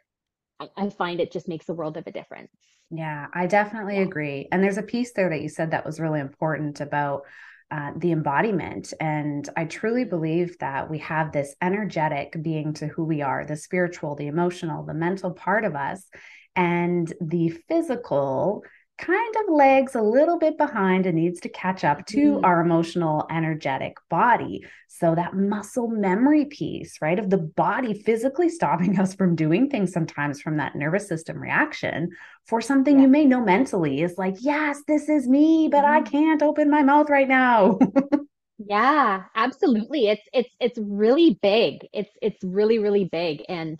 I, 0.60 0.70
I 0.78 0.90
find 0.90 1.20
it 1.20 1.32
just 1.32 1.48
makes 1.48 1.70
a 1.70 1.74
world 1.74 1.98
of 1.98 2.08
a 2.08 2.12
difference. 2.12 2.52
Yeah, 2.90 3.28
I 3.34 3.48
definitely 3.48 4.00
agree. 4.00 4.48
And 4.52 4.64
there's 4.64 4.78
a 4.78 4.84
piece 4.84 5.14
there 5.14 5.30
that 5.30 5.42
you 5.42 5.50
said 5.50 5.72
that 5.72 5.86
was 5.86 6.00
really 6.00 6.20
important 6.20 6.82
about 6.82 7.24
uh, 7.72 7.92
the 7.98 8.12
embodiment. 8.12 8.94
And 9.00 9.48
I 9.58 9.66
truly 9.66 10.06
believe 10.06 10.58
that 10.60 10.90
we 10.90 11.00
have 11.00 11.32
this 11.32 11.56
energetic 11.62 12.36
being 12.42 12.74
to 12.76 12.88
who 12.88 13.04
we 13.04 13.22
are 13.22 13.44
the 13.46 13.58
spiritual, 13.58 14.16
the 14.16 14.28
emotional, 14.28 14.86
the 14.86 14.94
mental 14.94 15.32
part 15.32 15.66
of 15.66 15.76
us. 15.76 16.08
And 16.56 17.12
the 17.20 17.50
physical 17.68 18.64
kind 18.98 19.36
of 19.36 19.54
lags 19.54 19.96
a 19.96 20.02
little 20.02 20.40
bit 20.40 20.58
behind 20.58 21.06
and 21.06 21.16
needs 21.16 21.40
to 21.42 21.50
catch 21.50 21.84
up 21.84 22.06
to 22.08 22.36
mm. 22.36 22.44
our 22.44 22.62
emotional, 22.62 23.26
energetic 23.30 23.98
body. 24.10 24.66
So, 24.88 25.16
that 25.16 25.36
muscle 25.36 25.90
memory 25.90 26.46
piece, 26.46 27.02
right, 27.02 27.20
of 27.20 27.30
the 27.30 27.38
body 27.38 27.94
physically 27.94 28.50
stopping 28.50 29.00
us 29.00 29.14
from 29.14 29.36
doing 29.36 29.70
things 29.70 29.92
sometimes 29.92 30.42
from 30.42 30.58
that 30.58 30.76
nervous 30.76 31.08
system 31.08 31.38
reaction 31.38 32.10
for 32.46 32.62
something 32.62 32.96
yeah. 32.98 33.02
you 33.04 33.08
may 33.08 33.26
know 33.26 33.42
mentally 33.42 34.02
is 34.02 34.18
like, 34.18 34.36
yes, 34.40 34.82
this 34.88 35.10
is 35.10 35.28
me, 35.28 35.68
but 35.70 35.84
mm. 35.84 35.90
I 35.90 36.02
mm-hmm. 36.02 36.12
can't 36.12 36.42
open 36.44 36.70
my 36.70 36.84
mouth 36.84 37.10
right 37.10 37.28
now. 37.28 37.80
yeah, 38.58 39.24
absolutely. 39.36 40.08
It's 40.08 40.28
it's 40.32 40.56
it's 40.60 40.80
really 40.80 41.38
big. 41.42 41.88
It's 41.92 42.12
it's 42.22 42.44
really 42.44 42.80
really 42.80 43.06
big 43.06 43.44
and 43.50 43.80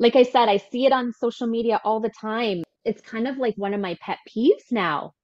like 0.00 0.16
I 0.16 0.24
said, 0.24 0.48
I 0.48 0.56
see 0.56 0.86
it 0.86 0.92
on 0.92 1.12
social 1.12 1.46
media 1.46 1.80
all 1.84 2.00
the 2.00 2.10
time 2.10 2.63
it's 2.84 3.00
kind 3.00 3.26
of 3.28 3.38
like 3.38 3.54
one 3.56 3.74
of 3.74 3.80
my 3.80 3.96
pet 4.00 4.18
peeves 4.28 4.70
now 4.70 5.14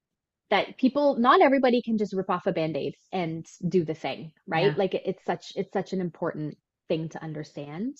that 0.50 0.76
people 0.78 1.16
not 1.16 1.40
everybody 1.40 1.80
can 1.82 1.96
just 1.96 2.12
rip 2.12 2.28
off 2.28 2.46
a 2.46 2.52
band-aid 2.52 2.94
and 3.12 3.46
do 3.68 3.84
the 3.84 3.94
thing 3.94 4.32
right 4.46 4.66
yeah. 4.66 4.74
like 4.76 4.94
it, 4.94 5.02
it's 5.06 5.24
such 5.24 5.52
it's 5.56 5.72
such 5.72 5.92
an 5.92 6.00
important 6.00 6.56
thing 6.88 7.08
to 7.08 7.22
understand 7.22 7.96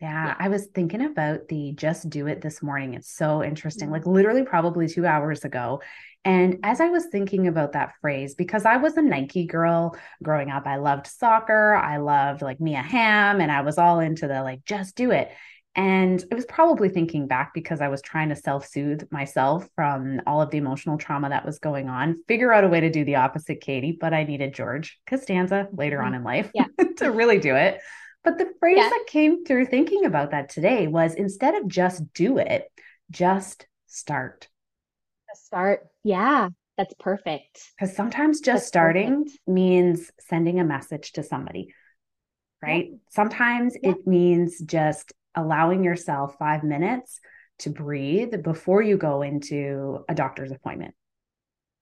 yeah, 0.00 0.26
yeah, 0.26 0.34
I 0.38 0.48
was 0.48 0.66
thinking 0.66 1.04
about 1.04 1.48
the 1.48 1.72
just 1.72 2.08
do 2.08 2.28
it 2.28 2.40
this 2.40 2.62
morning. 2.62 2.94
It's 2.94 3.10
so 3.10 3.42
interesting, 3.42 3.90
like 3.90 4.02
mm-hmm. 4.02 4.12
literally 4.12 4.44
probably 4.44 4.86
two 4.86 5.04
hours 5.06 5.44
ago. 5.44 5.82
And 6.24 6.58
as 6.62 6.80
I 6.80 6.88
was 6.88 7.06
thinking 7.06 7.48
about 7.48 7.72
that 7.72 7.94
phrase, 8.00 8.34
because 8.36 8.64
I 8.64 8.76
was 8.76 8.96
a 8.96 9.02
Nike 9.02 9.46
girl 9.46 9.96
growing 10.22 10.50
up, 10.50 10.66
I 10.66 10.76
loved 10.76 11.08
soccer, 11.08 11.74
I 11.74 11.96
loved 11.96 12.42
like 12.42 12.60
Mia 12.60 12.82
Hamm, 12.82 13.40
and 13.40 13.50
I 13.50 13.62
was 13.62 13.76
all 13.76 13.98
into 13.98 14.28
the 14.28 14.42
like 14.42 14.64
just 14.64 14.94
do 14.94 15.10
it. 15.10 15.30
And 15.78 16.24
I 16.32 16.34
was 16.34 16.44
probably 16.44 16.88
thinking 16.88 17.28
back 17.28 17.54
because 17.54 17.80
I 17.80 17.86
was 17.86 18.02
trying 18.02 18.30
to 18.30 18.36
self 18.36 18.66
soothe 18.66 19.06
myself 19.12 19.68
from 19.76 20.20
all 20.26 20.42
of 20.42 20.50
the 20.50 20.58
emotional 20.58 20.98
trauma 20.98 21.28
that 21.28 21.46
was 21.46 21.60
going 21.60 21.88
on, 21.88 22.20
figure 22.26 22.52
out 22.52 22.64
a 22.64 22.68
way 22.68 22.80
to 22.80 22.90
do 22.90 23.04
the 23.04 23.14
opposite, 23.14 23.60
Kady. 23.60 23.96
But 24.00 24.12
I 24.12 24.24
needed 24.24 24.54
George 24.54 24.98
Costanza 25.06 25.68
later 25.72 26.02
on 26.02 26.08
mm-hmm. 26.08 26.14
in 26.16 26.24
life 26.24 26.50
yeah. 26.52 26.64
to 26.96 27.12
really 27.12 27.38
do 27.38 27.54
it. 27.54 27.80
But 28.24 28.38
the 28.38 28.52
phrase 28.58 28.78
yeah. 28.78 28.88
that 28.88 29.04
came 29.06 29.44
through 29.44 29.66
thinking 29.66 30.04
about 30.04 30.32
that 30.32 30.48
today 30.48 30.88
was 30.88 31.14
instead 31.14 31.54
of 31.54 31.68
just 31.68 32.12
do 32.12 32.38
it, 32.38 32.64
just 33.12 33.64
start. 33.86 34.48
Start. 35.34 35.86
Yeah. 36.02 36.48
that's 36.76 36.94
perfect. 36.98 37.62
Because 37.78 37.94
sometimes 37.94 38.40
just 38.40 38.46
that's 38.46 38.66
starting 38.66 39.26
perfect. 39.26 39.38
means 39.46 40.10
sending 40.28 40.58
a 40.58 40.64
message 40.64 41.12
to 41.12 41.22
somebody, 41.22 41.72
right? 42.60 42.88
Yeah. 42.90 42.96
Sometimes 43.10 43.76
it 43.80 44.08
means 44.08 44.58
just 44.58 45.12
allowing 45.38 45.84
yourself 45.84 46.36
five 46.38 46.64
minutes 46.64 47.20
to 47.60 47.70
breathe 47.70 48.42
before 48.42 48.82
you 48.82 48.96
go 48.96 49.22
into 49.22 50.04
a 50.08 50.14
doctor's 50.14 50.50
appointment. 50.50 50.94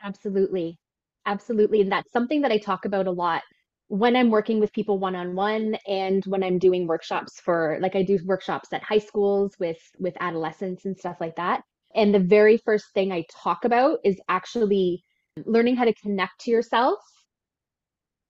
Absolutely. 0.02 0.78
Absolutely. 1.26 1.80
And 1.80 1.90
that's 1.90 2.12
something 2.12 2.42
that 2.42 2.52
I 2.52 2.58
talk 2.58 2.84
about 2.84 3.06
a 3.06 3.10
lot 3.10 3.42
when 3.88 4.16
I'm 4.16 4.30
working 4.30 4.58
with 4.58 4.72
people 4.72 4.98
one 4.98 5.14
on 5.14 5.34
one 5.34 5.76
and 5.86 6.25
when 6.25 6.42
I'm 6.42 6.58
doing 6.58 6.86
workshops 6.86 7.40
for 7.40 7.78
like 7.80 7.94
I 7.94 8.02
do 8.02 8.18
workshops 8.25 8.72
at 8.72 8.82
high 8.82 8.98
schools 8.98 9.56
with 9.60 9.78
with 9.98 10.16
adolescents 10.20 10.84
and 10.84 10.96
stuff 10.96 11.16
like 11.20 11.36
that. 11.36 11.62
And 11.94 12.14
the 12.14 12.20
very 12.20 12.58
first 12.58 12.86
thing 12.94 13.12
I 13.12 13.25
talk 13.30 13.64
about 13.64 13.98
is 14.04 14.20
actually 14.28 15.02
learning 15.44 15.76
how 15.76 15.84
to 15.84 15.94
connect 15.94 16.40
to 16.42 16.50
yourself, 16.50 16.98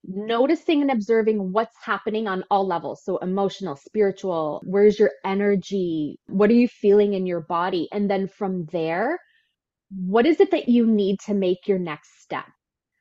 noticing 0.08 0.82
and 0.82 0.90
observing 0.90 1.52
what's 1.52 1.76
happening 1.82 2.28
on 2.28 2.44
all 2.50 2.66
levels. 2.66 3.02
So, 3.04 3.18
emotional, 3.18 3.76
spiritual, 3.76 4.62
where's 4.64 4.98
your 4.98 5.10
energy? 5.24 6.18
What 6.26 6.50
are 6.50 6.54
you 6.54 6.68
feeling 6.68 7.14
in 7.14 7.26
your 7.26 7.40
body? 7.40 7.88
And 7.92 8.10
then 8.10 8.28
from 8.28 8.66
there, 8.66 9.18
what 9.90 10.26
is 10.26 10.40
it 10.40 10.50
that 10.50 10.68
you 10.68 10.86
need 10.86 11.20
to 11.26 11.34
make 11.34 11.68
your 11.68 11.78
next 11.78 12.22
step? 12.22 12.46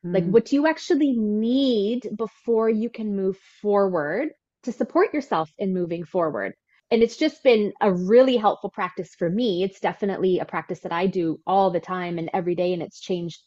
Like, 0.04 0.24
mm. 0.24 0.30
what 0.30 0.44
do 0.46 0.56
you 0.56 0.66
actually 0.66 1.16
need 1.16 2.08
before 2.16 2.70
you 2.70 2.90
can 2.90 3.16
move 3.16 3.36
forward 3.60 4.28
to 4.62 4.72
support 4.72 5.12
yourself 5.12 5.50
in 5.58 5.74
moving 5.74 6.04
forward? 6.04 6.54
And 6.90 7.02
it's 7.02 7.16
just 7.16 7.42
been 7.42 7.72
a 7.80 7.92
really 7.92 8.36
helpful 8.36 8.70
practice 8.70 9.14
for 9.18 9.28
me. 9.28 9.64
It's 9.64 9.80
definitely 9.80 10.38
a 10.38 10.44
practice 10.44 10.80
that 10.80 10.92
I 10.92 11.06
do 11.06 11.40
all 11.46 11.70
the 11.70 11.80
time 11.80 12.18
and 12.18 12.30
every 12.32 12.54
day, 12.54 12.72
and 12.72 12.82
it's 12.82 13.00
changed 13.00 13.40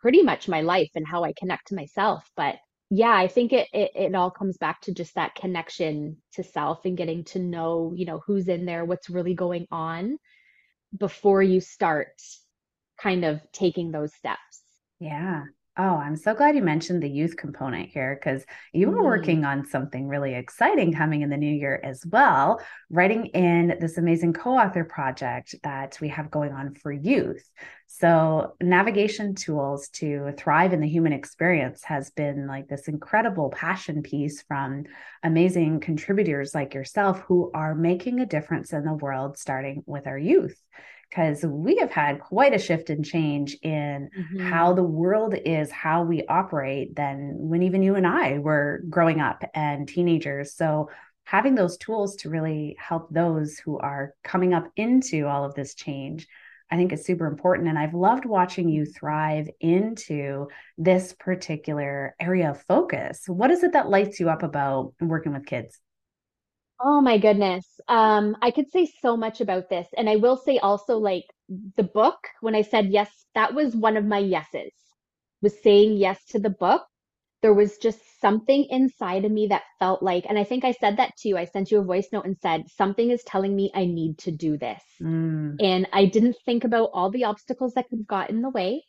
pretty 0.00 0.22
much 0.22 0.48
my 0.48 0.62
life 0.62 0.90
and 0.96 1.06
how 1.06 1.22
I 1.22 1.32
connect 1.38 1.68
to 1.68 1.76
myself. 1.76 2.28
But 2.36 2.56
yeah, 2.90 3.14
I 3.14 3.28
think 3.28 3.52
it, 3.52 3.68
it 3.72 3.92
it 3.94 4.14
all 4.14 4.30
comes 4.30 4.56
back 4.56 4.82
to 4.82 4.94
just 4.94 5.14
that 5.14 5.34
connection 5.34 6.18
to 6.34 6.42
self 6.42 6.84
and 6.84 6.96
getting 6.96 7.24
to 7.24 7.38
know, 7.38 7.92
you 7.96 8.04
know, 8.04 8.22
who's 8.26 8.48
in 8.48 8.66
there, 8.66 8.84
what's 8.84 9.10
really 9.10 9.34
going 9.34 9.66
on 9.70 10.18
before 10.96 11.42
you 11.42 11.60
start 11.60 12.08
kind 13.00 13.24
of 13.24 13.40
taking 13.52 13.90
those 13.90 14.14
steps. 14.14 14.62
Yeah. 15.00 15.44
Oh, 15.76 15.96
I'm 15.96 16.14
so 16.14 16.34
glad 16.34 16.54
you 16.54 16.62
mentioned 16.62 17.02
the 17.02 17.10
youth 17.10 17.36
component 17.36 17.88
here 17.88 18.14
because 18.14 18.44
you 18.72 18.88
were 18.88 19.00
mm. 19.00 19.06
working 19.06 19.44
on 19.44 19.66
something 19.66 20.06
really 20.06 20.32
exciting 20.32 20.92
coming 20.92 21.22
in 21.22 21.30
the 21.30 21.36
new 21.36 21.52
year 21.52 21.80
as 21.82 22.06
well, 22.06 22.60
writing 22.90 23.26
in 23.26 23.78
this 23.80 23.98
amazing 23.98 24.34
co 24.34 24.56
author 24.56 24.84
project 24.84 25.56
that 25.64 25.98
we 26.00 26.06
have 26.10 26.30
going 26.30 26.52
on 26.52 26.74
for 26.76 26.92
youth. 26.92 27.50
So, 27.88 28.54
navigation 28.62 29.34
tools 29.34 29.88
to 29.94 30.32
thrive 30.36 30.72
in 30.72 30.80
the 30.80 30.88
human 30.88 31.12
experience 31.12 31.82
has 31.82 32.10
been 32.10 32.46
like 32.46 32.68
this 32.68 32.86
incredible 32.86 33.50
passion 33.50 34.04
piece 34.04 34.42
from 34.42 34.84
amazing 35.24 35.80
contributors 35.80 36.54
like 36.54 36.74
yourself 36.74 37.18
who 37.26 37.50
are 37.52 37.74
making 37.74 38.20
a 38.20 38.26
difference 38.26 38.72
in 38.72 38.84
the 38.84 38.94
world, 38.94 39.38
starting 39.38 39.82
with 39.86 40.06
our 40.06 40.18
youth 40.18 40.56
because 41.08 41.44
we 41.44 41.76
have 41.76 41.90
had 41.90 42.20
quite 42.20 42.54
a 42.54 42.58
shift 42.58 42.90
and 42.90 43.04
change 43.04 43.56
in 43.62 44.10
mm-hmm. 44.16 44.40
how 44.40 44.72
the 44.72 44.82
world 44.82 45.34
is, 45.44 45.70
how 45.70 46.02
we 46.02 46.24
operate 46.26 46.96
than 46.96 47.34
when 47.36 47.62
even 47.62 47.82
you 47.82 47.94
and 47.94 48.06
I 48.06 48.38
were 48.38 48.82
growing 48.88 49.20
up 49.20 49.44
and 49.54 49.88
teenagers. 49.88 50.54
So, 50.54 50.90
having 51.26 51.54
those 51.54 51.78
tools 51.78 52.16
to 52.16 52.28
really 52.28 52.76
help 52.78 53.08
those 53.10 53.58
who 53.58 53.78
are 53.78 54.14
coming 54.22 54.52
up 54.52 54.70
into 54.76 55.26
all 55.26 55.44
of 55.44 55.54
this 55.54 55.74
change, 55.74 56.26
I 56.70 56.76
think 56.76 56.92
is 56.92 57.04
super 57.04 57.26
important. 57.26 57.68
And 57.68 57.78
I've 57.78 57.94
loved 57.94 58.26
watching 58.26 58.68
you 58.68 58.84
thrive 58.84 59.48
into 59.60 60.48
this 60.76 61.14
particular 61.14 62.14
area 62.20 62.50
of 62.50 62.60
focus. 62.62 63.22
What 63.26 63.50
is 63.50 63.62
it 63.62 63.72
that 63.72 63.88
lights 63.88 64.20
you 64.20 64.28
up 64.28 64.42
about 64.42 64.92
working 65.00 65.32
with 65.32 65.46
kids? 65.46 65.80
Oh 66.80 67.00
my 67.00 67.18
goodness. 67.18 67.66
Um, 67.88 68.36
I 68.42 68.50
could 68.50 68.70
say 68.70 68.86
so 69.02 69.16
much 69.16 69.40
about 69.40 69.68
this. 69.70 69.88
And 69.96 70.08
I 70.08 70.16
will 70.16 70.36
say 70.36 70.58
also, 70.58 70.98
like 70.98 71.24
the 71.76 71.82
book, 71.84 72.18
when 72.40 72.54
I 72.54 72.62
said 72.62 72.90
yes, 72.90 73.10
that 73.34 73.54
was 73.54 73.74
one 73.74 73.96
of 73.96 74.04
my 74.04 74.18
yeses, 74.18 74.72
was 75.42 75.60
saying 75.62 75.96
yes 75.96 76.24
to 76.30 76.38
the 76.38 76.50
book. 76.50 76.82
There 77.42 77.54
was 77.54 77.78
just 77.78 78.00
something 78.20 78.66
inside 78.70 79.24
of 79.24 79.32
me 79.32 79.48
that 79.48 79.64
felt 79.78 80.02
like, 80.02 80.24
and 80.28 80.38
I 80.38 80.44
think 80.44 80.64
I 80.64 80.72
said 80.72 80.96
that 80.96 81.16
to 81.18 81.28
you. 81.28 81.36
I 81.36 81.44
sent 81.44 81.70
you 81.70 81.78
a 81.78 81.84
voice 81.84 82.08
note 82.12 82.24
and 82.24 82.38
said, 82.38 82.64
something 82.70 83.10
is 83.10 83.22
telling 83.24 83.54
me 83.54 83.70
I 83.74 83.84
need 83.84 84.18
to 84.20 84.32
do 84.32 84.56
this. 84.58 84.82
Mm. 85.02 85.56
And 85.60 85.86
I 85.92 86.06
didn't 86.06 86.36
think 86.46 86.64
about 86.64 86.90
all 86.94 87.10
the 87.10 87.24
obstacles 87.24 87.74
that 87.74 87.88
could 87.90 88.00
have 88.00 88.06
got 88.06 88.30
in 88.30 88.42
the 88.42 88.50
way. 88.50 88.82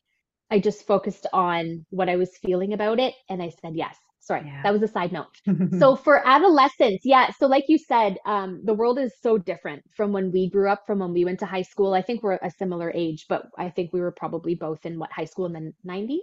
I 0.50 0.60
just 0.60 0.88
focused 0.88 1.28
on 1.34 1.86
what 1.90 2.10
I 2.10 2.16
was 2.16 2.38
feeling 2.38 2.74
about 2.74 3.00
it. 3.00 3.14
And 3.30 3.44
I 3.44 3.50
said, 3.62 3.74
yes, 3.76 3.98
sorry 4.26 4.44
yeah. 4.46 4.62
that 4.64 4.74
was 4.74 4.82
a 4.82 4.88
side 4.88 5.12
note. 5.12 5.36
So 5.80 5.96
for 5.96 6.16
adolescents 6.28 7.04
yeah 7.06 7.32
so 7.40 7.48
like 7.48 7.66
you 7.68 7.78
said 7.78 8.18
um, 8.26 8.62
the 8.64 8.74
world 8.74 8.98
is 9.00 9.14
so 9.22 9.38
different 9.38 9.84
from 9.96 10.12
when 10.12 10.32
we 10.32 10.50
grew 10.50 10.70
up 10.70 10.86
from 10.88 11.00
when 11.00 11.14
we 11.14 11.26
went 11.26 11.40
to 11.40 11.46
high 11.46 11.68
school. 11.72 11.94
I 11.94 12.02
think 12.02 12.24
we're 12.24 12.40
a 12.42 12.52
similar 12.52 12.92
age 12.94 13.26
but 13.30 13.44
i 13.58 13.70
think 13.70 13.94
we 13.94 14.02
were 14.02 14.12
probably 14.12 14.56
both 14.56 14.86
in 14.86 15.00
what 15.00 15.12
high 15.12 15.26
school 15.26 15.46
in 15.46 15.54
the 15.54 15.74
90s 15.88 16.18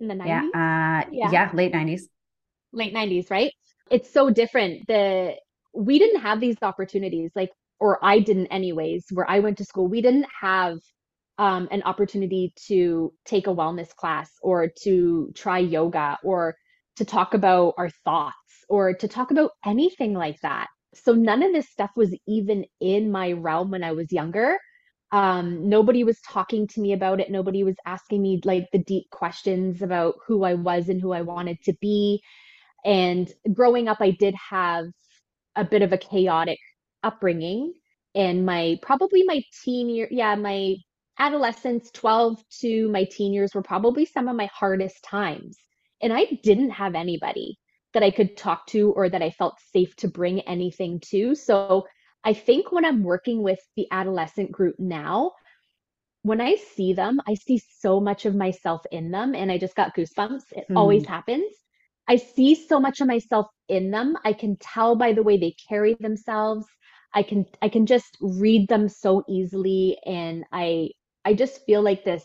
in 0.00 0.08
the 0.08 0.14
90s 0.14 0.26
yeah 0.26 0.42
uh, 0.60 1.08
yeah. 1.12 1.30
yeah 1.30 1.50
late 1.54 1.72
90s 1.72 2.02
late 2.72 2.94
90s 2.94 3.30
right? 3.30 3.52
It's 3.88 4.12
so 4.12 4.30
different. 4.30 4.86
The 4.88 5.36
we 5.72 5.98
didn't 5.98 6.20
have 6.22 6.40
these 6.40 6.56
opportunities 6.62 7.30
like 7.36 7.50
or 7.78 8.02
i 8.02 8.18
didn't 8.18 8.46
anyways 8.46 9.04
where 9.12 9.28
i 9.28 9.38
went 9.38 9.58
to 9.58 9.64
school 9.64 9.86
we 9.86 10.00
didn't 10.00 10.26
have 10.40 10.78
um, 11.38 11.68
an 11.70 11.82
opportunity 11.82 12.54
to 12.66 13.12
take 13.26 13.46
a 13.46 13.54
wellness 13.54 13.94
class 13.94 14.30
or 14.40 14.68
to 14.84 15.30
try 15.34 15.58
yoga 15.58 16.16
or 16.24 16.56
to 16.96 17.04
talk 17.04 17.34
about 17.34 17.74
our 17.78 17.90
thoughts 18.04 18.34
or 18.68 18.94
to 18.94 19.08
talk 19.08 19.30
about 19.30 19.50
anything 19.64 20.14
like 20.14 20.40
that. 20.42 20.66
So 20.94 21.12
none 21.12 21.42
of 21.42 21.52
this 21.52 21.68
stuff 21.68 21.90
was 21.96 22.16
even 22.26 22.64
in 22.80 23.10
my 23.10 23.32
realm 23.32 23.70
when 23.70 23.84
I 23.84 23.92
was 23.92 24.12
younger. 24.12 24.56
Um, 25.12 25.68
nobody 25.68 26.04
was 26.04 26.20
talking 26.22 26.66
to 26.68 26.80
me 26.80 26.92
about 26.92 27.20
it. 27.20 27.30
Nobody 27.30 27.62
was 27.62 27.76
asking 27.86 28.22
me 28.22 28.40
like 28.44 28.66
the 28.72 28.82
deep 28.82 29.08
questions 29.10 29.82
about 29.82 30.14
who 30.26 30.44
I 30.44 30.54
was 30.54 30.88
and 30.88 31.00
who 31.00 31.12
I 31.12 31.22
wanted 31.22 31.58
to 31.64 31.74
be. 31.80 32.22
And 32.84 33.30
growing 33.52 33.88
up, 33.88 33.98
I 34.00 34.10
did 34.12 34.34
have 34.50 34.86
a 35.54 35.64
bit 35.64 35.82
of 35.82 35.92
a 35.92 35.98
chaotic 35.98 36.58
upbringing. 37.02 37.72
And 38.14 38.46
my 38.46 38.78
probably 38.82 39.22
my 39.24 39.42
teen 39.62 39.88
year, 39.90 40.08
yeah, 40.10 40.34
my 40.34 40.76
adolescence, 41.18 41.90
12 41.92 42.42
to 42.60 42.88
my 42.88 43.04
teen 43.04 43.32
years 43.32 43.54
were 43.54 43.62
probably 43.62 44.06
some 44.06 44.28
of 44.28 44.36
my 44.36 44.46
hardest 44.46 45.02
times 45.04 45.56
and 46.02 46.12
I 46.12 46.38
didn't 46.42 46.70
have 46.70 46.94
anybody 46.94 47.58
that 47.94 48.02
I 48.02 48.10
could 48.10 48.36
talk 48.36 48.66
to 48.68 48.92
or 48.92 49.08
that 49.08 49.22
I 49.22 49.30
felt 49.30 49.58
safe 49.72 49.96
to 49.96 50.08
bring 50.08 50.40
anything 50.42 51.00
to. 51.10 51.34
So 51.34 51.86
I 52.24 52.34
think 52.34 52.72
when 52.72 52.84
I'm 52.84 53.02
working 53.02 53.42
with 53.42 53.60
the 53.76 53.86
adolescent 53.90 54.52
group 54.52 54.76
now, 54.78 55.32
when 56.22 56.40
I 56.40 56.56
see 56.56 56.92
them, 56.92 57.20
I 57.26 57.34
see 57.34 57.62
so 57.78 58.00
much 58.00 58.26
of 58.26 58.34
myself 58.34 58.82
in 58.90 59.12
them. 59.12 59.34
And 59.34 59.50
I 59.50 59.58
just 59.58 59.76
got 59.76 59.94
goosebumps. 59.96 60.42
It 60.52 60.66
mm. 60.68 60.76
always 60.76 61.06
happens. 61.06 61.52
I 62.08 62.16
see 62.16 62.54
so 62.54 62.80
much 62.80 63.00
of 63.00 63.06
myself 63.06 63.46
in 63.68 63.90
them. 63.90 64.16
I 64.24 64.32
can 64.32 64.56
tell 64.56 64.96
by 64.96 65.12
the 65.12 65.22
way 65.22 65.38
they 65.38 65.54
carry 65.68 65.96
themselves. 66.00 66.66
I 67.14 67.22
can 67.22 67.46
I 67.62 67.68
can 67.68 67.86
just 67.86 68.16
read 68.20 68.68
them 68.68 68.88
so 68.88 69.24
easily 69.28 69.96
and 70.04 70.44
I 70.52 70.90
I 71.24 71.34
just 71.34 71.64
feel 71.64 71.82
like 71.82 72.04
this 72.04 72.24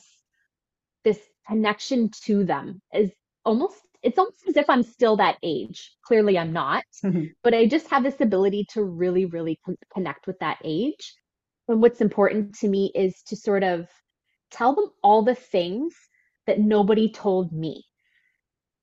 this 1.03 1.19
connection 1.47 2.09
to 2.25 2.43
them 2.43 2.81
is 2.93 3.11
almost 3.45 3.81
it's 4.03 4.17
almost 4.17 4.47
as 4.47 4.57
if 4.57 4.69
I'm 4.69 4.83
still 4.83 5.17
that 5.17 5.37
age. 5.43 5.91
Clearly, 6.05 6.37
I'm 6.37 6.53
not, 6.53 6.83
mm-hmm. 7.03 7.25
but 7.43 7.53
I 7.53 7.67
just 7.67 7.87
have 7.89 8.03
this 8.03 8.19
ability 8.19 8.65
to 8.71 8.83
really, 8.83 9.25
really 9.25 9.59
con- 9.63 9.77
connect 9.93 10.27
with 10.27 10.39
that 10.39 10.57
age. 10.63 11.13
And 11.67 11.81
what's 11.81 12.01
important 12.01 12.55
to 12.59 12.67
me 12.67 12.91
is 12.95 13.21
to 13.27 13.35
sort 13.35 13.63
of 13.63 13.87
tell 14.49 14.75
them 14.75 14.89
all 15.03 15.23
the 15.23 15.35
things 15.35 15.93
that 16.47 16.59
nobody 16.59 17.11
told 17.11 17.51
me. 17.51 17.85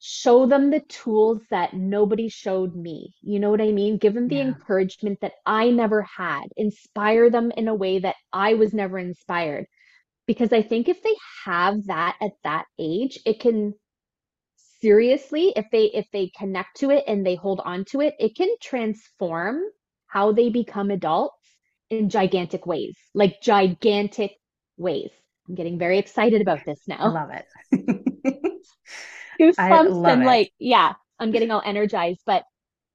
Show 0.01 0.47
them 0.47 0.71
the 0.71 0.81
tools 0.81 1.43
that 1.51 1.75
nobody 1.75 2.29
showed 2.29 2.77
me. 2.77 3.15
You 3.21 3.41
know 3.41 3.51
what 3.51 3.61
I 3.61 3.73
mean? 3.73 3.99
Give 3.99 4.15
them 4.15 4.29
the 4.29 4.37
yeah. 4.37 4.43
encouragement 4.43 5.19
that 5.23 5.33
I 5.45 5.71
never 5.71 6.03
had. 6.03 6.45
Inspire 6.57 7.31
them 7.31 7.51
in 7.57 7.67
a 7.67 7.75
way 7.75 7.99
that 7.99 8.15
I 8.33 8.55
was 8.55 8.73
never 8.73 8.99
inspired. 8.99 9.67
Because 10.29 10.53
I 10.53 10.63
think 10.63 10.89
if 10.89 11.03
they 11.03 11.17
have 11.45 11.87
that 11.87 12.17
at 12.23 12.33
that 12.45 12.67
age, 12.79 13.19
it 13.27 13.41
can 13.41 13.75
seriously 14.81 15.53
if 15.57 15.67
they 15.71 15.85
if 15.87 16.07
they 16.13 16.31
connect 16.37 16.77
to 16.77 16.91
it 16.91 17.05
and 17.07 17.25
they 17.25 17.35
hold 17.35 17.61
on 17.65 17.85
to 17.85 18.01
it 18.01 18.15
it 18.19 18.37
can 18.37 18.49
transform 18.63 19.61
how 20.07 20.33
they 20.33 20.49
become 20.49 20.91
adults 20.91 21.35
in 21.91 22.09
gigantic 22.09 22.67
ways 22.67 22.97
like 23.15 23.41
gigantic 23.43 24.33
ways 24.77 25.11
i'm 25.49 25.55
getting 25.55 25.79
very 25.79 25.99
excited 25.99 26.41
about 26.41 26.65
this 26.65 26.81
now 26.87 26.99
i 26.99 27.09
love 27.09 27.31
it 27.31 27.47
goosebumps 29.41 30.09
and 30.13 30.23
it. 30.23 30.27
like 30.27 30.53
yeah 30.59 30.93
i'm 31.19 31.31
getting 31.31 31.51
all 31.51 31.63
energized 31.65 32.21
but 32.27 32.45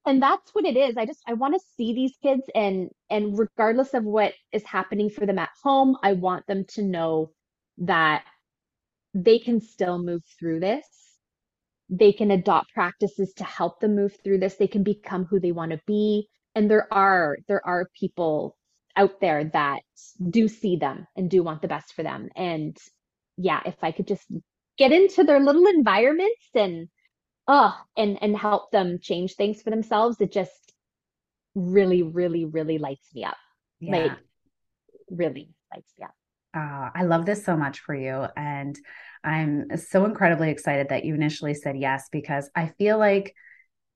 and 0.06 0.22
that's 0.22 0.54
what 0.54 0.65
it 0.65 0.78
is 0.78 0.98
i 0.98 1.06
just 1.06 1.22
i 1.28 1.34
want 1.34 1.54
to 1.54 1.60
see 1.76 1.93
these 1.93 2.13
kids 2.22 2.43
and 2.56 2.89
and 3.10 3.38
regardless 3.38 3.93
of 3.93 4.04
what 4.04 4.34
is 4.52 4.63
happening 4.63 5.10
for 5.10 5.26
them 5.26 5.39
at 5.39 5.50
home 5.62 5.98
i 6.04 6.13
want 6.13 6.46
them 6.48 6.65
to 6.67 6.82
know 6.82 7.32
that 7.78 8.24
they 9.13 9.39
can 9.39 9.62
still 9.62 10.02
move 10.02 10.24
through 10.39 10.60
this. 10.60 10.86
They 11.95 12.12
can 12.12 12.32
adopt 12.32 12.73
practices 12.73 13.34
to 13.38 13.43
help 13.43 13.79
them 13.79 13.95
move 13.95 14.17
through 14.23 14.39
this. 14.39 14.56
They 14.56 14.67
can 14.67 14.84
become 14.84 15.25
who 15.25 15.39
they 15.39 15.51
want 15.51 15.71
to 15.71 15.82
be. 15.86 16.27
And 16.56 16.69
there 16.69 16.91
are 16.91 17.38
there 17.47 17.65
are 17.65 17.89
people 17.99 18.58
out 18.95 19.19
there 19.21 19.45
that 19.53 19.82
do 20.29 20.47
see 20.47 20.75
them 20.75 21.08
and 21.15 21.29
do 21.29 21.43
want 21.43 21.62
the 21.62 21.67
best 21.67 21.93
for 21.93 22.03
them. 22.03 22.29
And 22.36 22.75
yeah, 23.38 23.62
if 23.65 23.75
I 23.84 23.91
could 23.91 24.08
just 24.08 24.25
get 24.77 24.91
into 24.91 25.23
their 25.23 25.39
little 25.39 25.67
environments 25.67 26.47
and 26.56 26.88
oh 27.47 27.75
and 27.95 28.17
and 28.21 28.36
help 28.38 28.71
them 28.71 28.99
change 29.01 29.36
things 29.36 29.62
for 29.62 29.69
themselves, 29.69 30.19
it 30.19 30.32
just 30.32 30.73
really, 31.53 32.01
really, 32.01 32.45
really 32.45 32.79
lights 32.79 33.08
me 33.13 33.23
up. 33.23 33.38
Yeah. 33.79 33.97
Like 33.97 34.17
really 35.10 35.53
lights 35.73 35.91
me 35.99 36.06
up. 36.06 36.15
Oh, 36.56 36.89
I 36.95 37.03
love 37.03 37.25
this 37.25 37.43
so 37.43 37.58
much 37.58 37.79
for 37.79 37.95
you. 37.95 38.27
And 38.38 38.77
I'm 39.23 39.77
so 39.77 40.05
incredibly 40.05 40.49
excited 40.49 40.89
that 40.89 41.05
you 41.05 41.15
initially 41.15 41.53
said 41.53 41.77
yes, 41.77 42.09
because 42.12 42.49
I 42.55 42.67
feel 42.77 42.97
like 42.97 43.36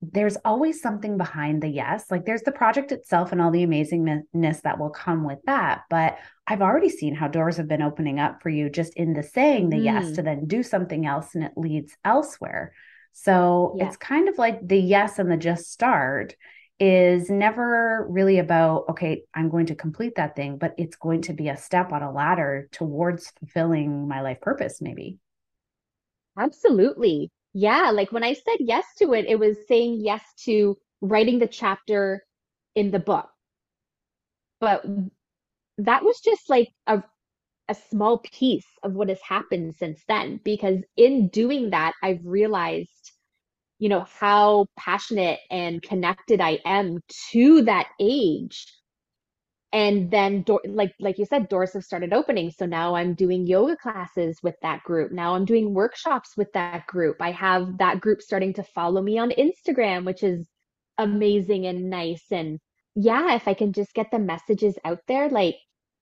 there's 0.01 0.37
always 0.45 0.81
something 0.81 1.17
behind 1.17 1.61
the 1.61 1.67
yes. 1.67 2.05
Like 2.11 2.25
there's 2.25 2.43
the 2.43 2.51
project 2.51 2.91
itself 2.91 3.31
and 3.31 3.41
all 3.41 3.51
the 3.51 3.65
amazingness 3.65 4.61
that 4.61 4.79
will 4.79 4.91
come 4.91 5.23
with 5.23 5.39
that. 5.45 5.81
But 5.89 6.19
I've 6.45 6.61
already 6.61 6.89
seen 6.89 7.15
how 7.15 7.27
doors 7.27 7.57
have 7.57 7.67
been 7.67 7.81
opening 7.81 8.19
up 8.19 8.43
for 8.43 8.49
you 8.49 8.69
just 8.69 8.93
in 8.93 9.13
the 9.13 9.23
saying 9.23 9.69
the 9.69 9.77
mm. 9.77 9.85
yes 9.85 10.11
to 10.11 10.21
then 10.21 10.45
do 10.45 10.61
something 10.61 11.05
else 11.05 11.33
and 11.33 11.43
it 11.43 11.53
leads 11.55 11.97
elsewhere. 12.05 12.73
So 13.13 13.75
yeah. 13.77 13.87
it's 13.87 13.97
kind 13.97 14.29
of 14.29 14.37
like 14.37 14.65
the 14.65 14.79
yes 14.79 15.17
and 15.17 15.31
the 15.31 15.37
just 15.37 15.71
start 15.71 16.35
is 16.79 17.29
never 17.29 18.05
really 18.09 18.37
about, 18.37 18.85
okay, 18.89 19.23
I'm 19.33 19.49
going 19.49 19.65
to 19.67 19.75
complete 19.75 20.15
that 20.15 20.35
thing, 20.35 20.57
but 20.57 20.75
it's 20.77 20.95
going 20.95 21.21
to 21.23 21.33
be 21.33 21.49
a 21.49 21.57
step 21.57 21.91
on 21.91 22.03
a 22.03 22.11
ladder 22.11 22.69
towards 22.71 23.31
fulfilling 23.39 24.07
my 24.07 24.21
life 24.21 24.41
purpose, 24.41 24.79
maybe. 24.81 25.17
Absolutely. 26.37 27.31
Yeah. 27.53 27.89
Like 27.89 28.11
when 28.11 28.23
I 28.23 28.33
said 28.33 28.57
yes 28.59 28.85
to 28.99 29.13
it, 29.13 29.25
it 29.27 29.39
was 29.39 29.57
saying 29.67 30.01
yes 30.01 30.21
to 30.45 30.77
writing 31.01 31.39
the 31.39 31.47
chapter 31.47 32.23
in 32.75 32.91
the 32.91 32.99
book. 32.99 33.29
But 34.59 34.85
that 35.79 36.03
was 36.03 36.19
just 36.19 36.49
like 36.49 36.69
a, 36.85 37.01
a 37.67 37.75
small 37.89 38.19
piece 38.19 38.67
of 38.83 38.93
what 38.93 39.09
has 39.09 39.21
happened 39.21 39.75
since 39.77 40.03
then, 40.07 40.39
because 40.43 40.79
in 40.95 41.29
doing 41.29 41.71
that, 41.71 41.93
I've 42.03 42.23
realized 42.23 43.11
you 43.79 43.89
know 43.89 44.05
how 44.19 44.65
passionate 44.77 45.39
and 45.51 45.81
connected 45.81 46.41
i 46.41 46.59
am 46.65 46.99
to 47.31 47.61
that 47.63 47.87
age. 47.99 48.65
And 49.73 50.09
then 50.09 50.43
door, 50.43 50.61
like 50.65 50.93
like 50.99 51.17
you 51.19 51.25
said 51.25 51.49
doors 51.49 51.73
have 51.73 51.83
started 51.83 52.13
opening. 52.13 52.51
So 52.51 52.65
now 52.65 52.95
i'm 52.95 53.13
doing 53.13 53.45
yoga 53.45 53.75
classes 53.77 54.39
with 54.41 54.55
that 54.61 54.83
group. 54.83 55.11
Now 55.11 55.35
i'm 55.35 55.45
doing 55.45 55.73
workshops 55.73 56.35
with 56.37 56.51
that 56.53 56.87
group. 56.87 57.17
I 57.21 57.31
have 57.31 57.77
that 57.79 57.99
group 58.01 58.21
starting 58.21 58.53
to 58.53 58.63
follow 58.63 59.01
me 59.01 59.17
on 59.17 59.31
instagram 59.31 60.05
which 60.05 60.23
is 60.23 60.47
amazing 60.97 61.67
and 61.67 61.89
nice. 61.89 62.23
And 62.31 62.59
yeah 62.95 63.35
if 63.35 63.47
i 63.47 63.53
can 63.53 63.73
just 63.73 63.93
get 63.93 64.09
the 64.11 64.19
messages 64.19 64.77
out 64.85 65.01
there 65.07 65.29
like 65.29 65.57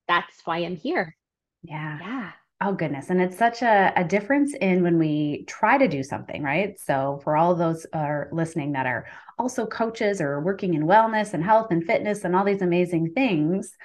that's 0.07 0.41
why 0.45 0.59
i'm 0.59 0.75
here. 0.77 1.15
Yeah. 1.63 1.97
Yeah 1.99 2.31
Oh, 2.61 2.73
goodness. 2.73 3.09
And 3.09 3.21
it's 3.21 3.37
such 3.37 3.61
a, 3.61 3.91
a 3.97 4.03
difference 4.03 4.55
in 4.55 4.81
when 4.81 4.97
we 4.97 5.43
try 5.45 5.77
to 5.77 5.89
do 5.89 6.03
something, 6.03 6.41
right? 6.41 6.79
So, 6.79 7.19
for 7.23 7.35
all 7.35 7.53
those 7.53 7.85
are 7.91 8.29
listening 8.31 8.71
that 8.71 8.85
are 8.85 9.05
also 9.37 9.65
coaches 9.65 10.21
or 10.21 10.39
working 10.39 10.73
in 10.73 10.83
wellness 10.83 11.33
and 11.33 11.43
health 11.43 11.67
and 11.71 11.83
fitness 11.83 12.23
and 12.23 12.33
all 12.33 12.45
these 12.45 12.61
amazing 12.61 13.11
things, 13.13 13.75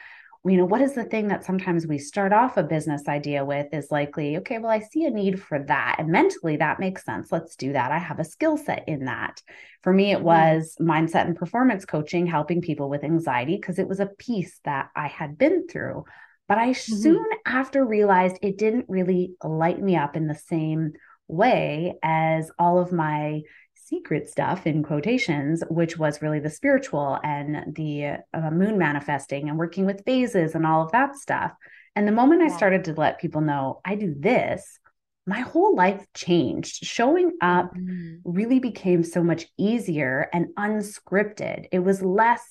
you 0.45 0.57
know, 0.57 0.65
what 0.65 0.81
is 0.81 0.95
the 0.95 1.05
thing 1.05 1.29
that 1.29 1.45
sometimes 1.45 1.87
we 1.87 1.99
start 1.99 2.33
off 2.33 2.57
a 2.57 2.63
business 2.63 3.09
idea 3.09 3.45
with 3.45 3.67
is 3.75 3.91
likely, 3.91 4.39
okay, 4.39 4.59
well, 4.59 4.71
I 4.71 4.79
see 4.79 5.05
a 5.05 5.11
need 5.11 5.43
for 5.43 5.59
that. 5.65 5.97
And 5.99 6.09
mentally, 6.09 6.57
that 6.57 6.81
makes 6.81 7.05
sense. 7.05 7.31
Let's 7.31 7.57
do 7.57 7.73
that. 7.75 7.93
I 7.93 7.99
have 7.99 8.21
a 8.21 8.25
skill 8.25 8.57
set 8.57 8.85
in 8.89 9.05
that. 9.05 9.43
For 9.83 9.93
me, 9.93 10.13
it 10.13 10.19
mm-hmm. 10.19 10.25
was 10.25 10.77
mindset 10.81 11.27
and 11.27 11.37
performance 11.37 11.85
coaching, 11.85 12.27
helping 12.27 12.63
people 12.63 12.89
with 12.89 13.05
anxiety, 13.05 13.57
because 13.57 13.79
it 13.81 13.89
was 13.89 14.01
a 14.01 14.07
piece 14.07 14.61
that 14.65 14.91
I 14.95 15.09
had 15.09 15.37
been 15.37 15.67
through. 15.67 16.05
But 16.51 16.59
I 16.59 16.71
mm-hmm. 16.71 16.95
soon 16.97 17.25
after 17.47 17.87
realized 17.87 18.41
it 18.43 18.59
didn't 18.59 18.87
really 18.89 19.37
light 19.45 19.81
me 19.81 19.95
up 19.95 20.17
in 20.17 20.27
the 20.27 20.35
same 20.35 20.95
way 21.29 21.95
as 22.03 22.51
all 22.59 22.81
of 22.81 22.91
my 22.91 23.43
secret 23.75 24.29
stuff 24.29 24.67
in 24.67 24.83
quotations, 24.83 25.63
which 25.71 25.97
was 25.97 26.21
really 26.21 26.41
the 26.41 26.51
spiritual 26.51 27.21
and 27.23 27.73
the 27.77 28.19
uh, 28.35 28.51
moon 28.51 28.79
manifesting 28.79 29.49
and 29.49 29.59
working 29.59 29.87
with 29.87 30.05
phases 30.05 30.57
and 30.57 30.67
all 30.67 30.83
of 30.83 30.91
that 30.91 31.15
stuff. 31.15 31.53
And 31.95 32.09
the 32.09 32.13
moment 32.13 32.41
yeah. 32.41 32.53
I 32.53 32.57
started 32.57 32.83
to 32.87 32.95
let 32.95 33.21
people 33.21 33.43
know 33.43 33.81
I 33.85 33.95
do 33.95 34.13
this, 34.19 34.81
my 35.29 35.43
whole 35.43 35.77
life 35.77 36.05
changed. 36.15 36.85
Showing 36.85 37.31
up 37.41 37.73
mm. 37.77 38.23
really 38.25 38.59
became 38.59 39.05
so 39.05 39.23
much 39.23 39.47
easier 39.57 40.29
and 40.33 40.49
unscripted. 40.59 41.67
It 41.71 41.79
was 41.79 42.03
less 42.03 42.43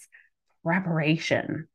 preparation 0.64 1.68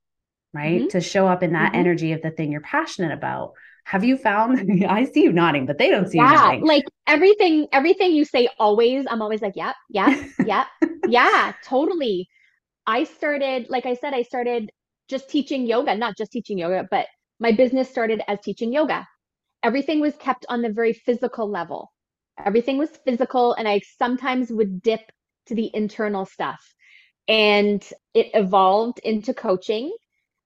right? 0.54 0.82
Mm-hmm. 0.82 0.88
To 0.88 1.00
show 1.00 1.26
up 1.26 1.42
in 1.42 1.52
that 1.52 1.72
mm-hmm. 1.72 1.80
energy 1.80 2.12
of 2.12 2.22
the 2.22 2.30
thing 2.30 2.52
you're 2.52 2.60
passionate 2.62 3.12
about. 3.12 3.52
Have 3.84 4.04
you 4.04 4.16
found 4.16 4.84
I 4.88 5.04
see 5.04 5.24
you 5.24 5.32
nodding, 5.32 5.66
but 5.66 5.76
they 5.76 5.90
don't 5.90 6.08
see 6.08 6.18
yeah, 6.18 6.30
you 6.30 6.36
nodding. 6.36 6.66
Like 6.66 6.84
everything, 7.06 7.66
everything 7.72 8.12
you 8.12 8.24
say 8.24 8.48
always, 8.58 9.04
I'm 9.10 9.20
always 9.20 9.42
like, 9.42 9.56
yep, 9.56 9.74
yep, 9.90 10.18
yep, 10.46 10.68
yeah, 11.08 11.52
totally. 11.64 12.28
I 12.86 13.04
started, 13.04 13.68
like 13.68 13.84
I 13.84 13.94
said, 13.94 14.14
I 14.14 14.22
started 14.22 14.70
just 15.08 15.28
teaching 15.28 15.66
yoga, 15.66 15.94
not 15.94 16.16
just 16.16 16.32
teaching 16.32 16.58
yoga, 16.58 16.86
but 16.90 17.06
my 17.40 17.52
business 17.52 17.90
started 17.90 18.22
as 18.28 18.38
teaching 18.40 18.72
yoga. 18.72 19.06
Everything 19.62 20.00
was 20.00 20.14
kept 20.16 20.46
on 20.48 20.62
the 20.62 20.70
very 20.70 20.92
physical 20.92 21.50
level. 21.50 21.92
Everything 22.44 22.78
was 22.78 22.90
physical, 23.04 23.54
and 23.54 23.68
I 23.68 23.80
sometimes 23.98 24.50
would 24.50 24.82
dip 24.82 25.00
to 25.46 25.54
the 25.54 25.70
internal 25.74 26.26
stuff. 26.26 26.62
And 27.26 27.82
it 28.12 28.30
evolved 28.34 28.98
into 28.98 29.32
coaching 29.32 29.94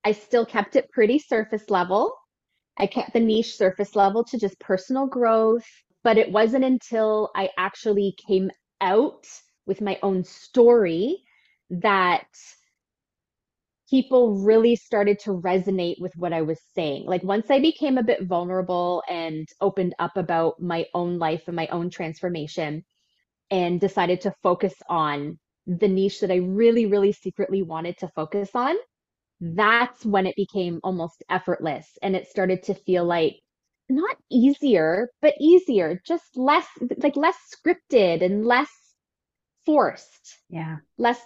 I 0.05 0.13
still 0.13 0.47
kept 0.47 0.77
it 0.77 0.91
pretty 0.91 1.19
surface 1.19 1.71
level. 1.71 2.15
I 2.79 2.87
kept 2.87 3.13
the 3.13 3.21
niche 3.21 3.57
surface 3.57 3.97
level 3.97 4.25
to 4.25 4.39
just 4.39 4.59
personal 4.61 5.07
growth. 5.07 5.67
But 6.05 6.17
it 6.17 6.31
wasn't 6.31 6.65
until 6.65 7.31
I 7.35 7.51
actually 7.59 8.15
came 8.27 8.51
out 8.81 9.27
with 9.67 9.81
my 9.81 9.99
own 10.03 10.25
story 10.25 11.23
that 11.71 12.27
people 13.91 14.39
really 14.39 14.77
started 14.77 15.19
to 15.19 15.31
resonate 15.31 16.01
with 16.01 16.13
what 16.17 16.33
I 16.33 16.43
was 16.43 16.61
saying. 16.75 17.07
Like 17.07 17.23
once 17.23 17.51
I 17.51 17.59
became 17.59 17.99
a 17.99 18.03
bit 18.03 18.25
vulnerable 18.25 19.03
and 19.09 19.49
opened 19.61 19.95
up 19.99 20.17
about 20.17 20.61
my 20.61 20.87
own 20.95 21.19
life 21.19 21.43
and 21.47 21.57
my 21.57 21.67
own 21.69 21.91
transformation 21.91 22.85
and 23.51 23.81
decided 23.81 24.21
to 24.23 24.35
focus 24.43 24.75
on 24.89 25.39
the 25.67 25.89
niche 25.89 26.21
that 26.21 26.31
I 26.31 26.37
really, 26.37 26.87
really 26.87 27.13
secretly 27.13 27.63
wanted 27.63 27.99
to 27.99 28.09
focus 28.09 28.51
on, 28.55 28.77
that's 29.41 30.05
when 30.05 30.27
it 30.27 30.37
became 30.37 30.81
almost 30.83 31.23
effortless 31.31 31.87
and 32.03 32.17
it 32.17 32.29
started 32.29 32.63
to 32.65 32.75
feel 32.75 33.05
like 33.05 33.37
not 33.89 34.17
easier, 34.31 35.09
but 35.23 35.35
easier, 35.41 36.01
just 36.05 36.37
less 36.37 36.67
like 36.99 37.17
less 37.17 37.37
scripted 37.55 38.23
and 38.23 38.45
less 38.45 38.71
forced. 39.65 40.39
Yeah. 40.51 40.77
Less 40.99 41.21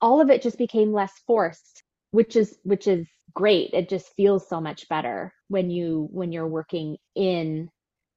all 0.00 0.20
of 0.20 0.30
it 0.30 0.42
just 0.42 0.58
became 0.58 0.92
less 0.92 1.12
forced, 1.26 1.82
which 2.10 2.36
is 2.36 2.56
which 2.62 2.86
is 2.86 3.06
great. 3.34 3.70
It 3.74 3.88
just 3.88 4.14
feels 4.16 4.48
so 4.48 4.60
much 4.60 4.88
better 4.88 5.32
when 5.48 5.70
you 5.70 6.08
when 6.10 6.32
you're 6.32 6.48
working 6.48 6.96
in 7.14 7.68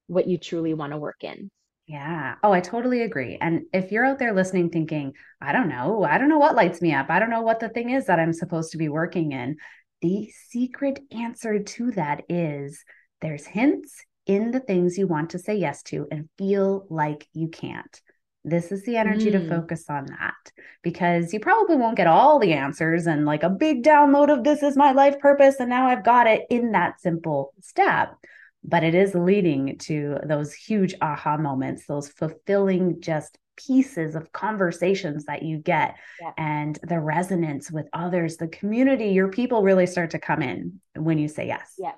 what 0.06 0.26
you 0.26 0.38
truly 0.38 0.74
want 0.74 0.92
to 0.92 0.98
work 0.98 1.22
in. 1.22 1.50
Yeah. 1.90 2.36
Oh, 2.44 2.52
I 2.52 2.60
totally 2.60 3.02
agree. 3.02 3.36
And 3.40 3.62
if 3.72 3.90
you're 3.90 4.06
out 4.06 4.20
there 4.20 4.32
listening 4.32 4.70
thinking, 4.70 5.12
I 5.40 5.50
don't 5.50 5.68
know, 5.68 6.04
I 6.04 6.18
don't 6.18 6.28
know 6.28 6.38
what 6.38 6.54
lights 6.54 6.80
me 6.80 6.94
up, 6.94 7.10
I 7.10 7.18
don't 7.18 7.30
know 7.30 7.40
what 7.40 7.58
the 7.58 7.68
thing 7.68 7.90
is 7.90 8.06
that 8.06 8.20
I'm 8.20 8.32
supposed 8.32 8.70
to 8.70 8.78
be 8.78 8.88
working 8.88 9.32
in, 9.32 9.56
the 10.00 10.30
secret 10.50 11.00
answer 11.10 11.58
to 11.58 11.90
that 11.92 12.22
is 12.28 12.84
there's 13.20 13.44
hints 13.44 14.04
in 14.24 14.52
the 14.52 14.60
things 14.60 14.98
you 14.98 15.08
want 15.08 15.30
to 15.30 15.40
say 15.40 15.56
yes 15.56 15.82
to 15.84 16.06
and 16.12 16.28
feel 16.38 16.86
like 16.90 17.26
you 17.32 17.48
can't. 17.48 18.00
This 18.44 18.70
is 18.70 18.84
the 18.84 18.96
energy 18.96 19.26
mm. 19.26 19.32
to 19.32 19.48
focus 19.48 19.86
on 19.90 20.06
that 20.06 20.52
because 20.84 21.32
you 21.32 21.40
probably 21.40 21.74
won't 21.74 21.96
get 21.96 22.06
all 22.06 22.38
the 22.38 22.52
answers 22.52 23.08
and 23.08 23.26
like 23.26 23.42
a 23.42 23.50
big 23.50 23.82
download 23.82 24.32
of 24.32 24.44
this 24.44 24.62
is 24.62 24.76
my 24.76 24.92
life 24.92 25.18
purpose 25.18 25.56
and 25.58 25.68
now 25.68 25.88
I've 25.88 26.04
got 26.04 26.28
it 26.28 26.46
in 26.50 26.70
that 26.70 27.00
simple 27.00 27.52
step 27.60 28.14
but 28.62 28.84
it 28.84 28.94
is 28.94 29.14
leading 29.14 29.78
to 29.78 30.18
those 30.24 30.52
huge 30.52 30.94
aha 31.00 31.36
moments, 31.36 31.86
those 31.86 32.08
fulfilling 32.08 33.00
just 33.00 33.38
pieces 33.56 34.14
of 34.14 34.32
conversations 34.32 35.24
that 35.26 35.42
you 35.42 35.58
get 35.58 35.96
yeah. 36.20 36.32
and 36.38 36.78
the 36.82 36.98
resonance 36.98 37.70
with 37.70 37.86
others, 37.92 38.36
the 38.36 38.48
community, 38.48 39.08
your 39.08 39.28
people 39.28 39.62
really 39.62 39.86
start 39.86 40.10
to 40.10 40.18
come 40.18 40.42
in 40.42 40.80
when 40.96 41.18
you 41.18 41.28
say 41.28 41.46
yes. 41.46 41.74
Yeah. 41.78 41.92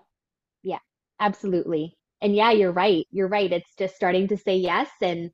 Yeah, 0.62 0.78
absolutely. 1.20 1.96
And 2.20 2.34
yeah, 2.34 2.52
you're 2.52 2.72
right. 2.72 3.06
You're 3.10 3.28
right. 3.28 3.52
It's 3.52 3.74
just 3.76 3.96
starting 3.96 4.28
to 4.28 4.36
say 4.36 4.56
yes 4.56 4.88
and 5.00 5.30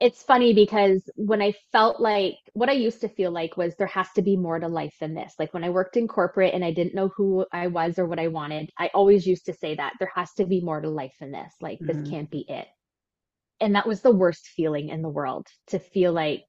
it's 0.00 0.22
funny 0.22 0.54
because 0.54 1.02
when 1.16 1.42
I 1.42 1.54
felt 1.72 2.00
like 2.00 2.36
what 2.52 2.68
I 2.68 2.72
used 2.72 3.00
to 3.00 3.08
feel 3.08 3.32
like 3.32 3.56
was 3.56 3.74
there 3.74 3.88
has 3.88 4.06
to 4.14 4.22
be 4.22 4.36
more 4.36 4.58
to 4.58 4.68
life 4.68 4.94
than 5.00 5.14
this. 5.14 5.34
Like 5.38 5.52
when 5.52 5.64
I 5.64 5.70
worked 5.70 5.96
in 5.96 6.06
corporate 6.06 6.54
and 6.54 6.64
I 6.64 6.72
didn't 6.72 6.94
know 6.94 7.08
who 7.16 7.44
I 7.52 7.66
was 7.66 7.98
or 7.98 8.06
what 8.06 8.20
I 8.20 8.28
wanted, 8.28 8.70
I 8.78 8.90
always 8.94 9.26
used 9.26 9.46
to 9.46 9.52
say 9.52 9.74
that 9.74 9.94
there 9.98 10.10
has 10.14 10.32
to 10.34 10.46
be 10.46 10.60
more 10.60 10.80
to 10.80 10.88
life 10.88 11.14
than 11.18 11.32
this. 11.32 11.52
Like 11.60 11.80
mm-hmm. 11.80 12.00
this 12.00 12.10
can't 12.10 12.30
be 12.30 12.44
it. 12.48 12.68
And 13.60 13.74
that 13.74 13.88
was 13.88 14.00
the 14.00 14.14
worst 14.14 14.46
feeling 14.46 14.88
in 14.88 15.02
the 15.02 15.08
world 15.08 15.48
to 15.68 15.80
feel 15.80 16.12
like 16.12 16.44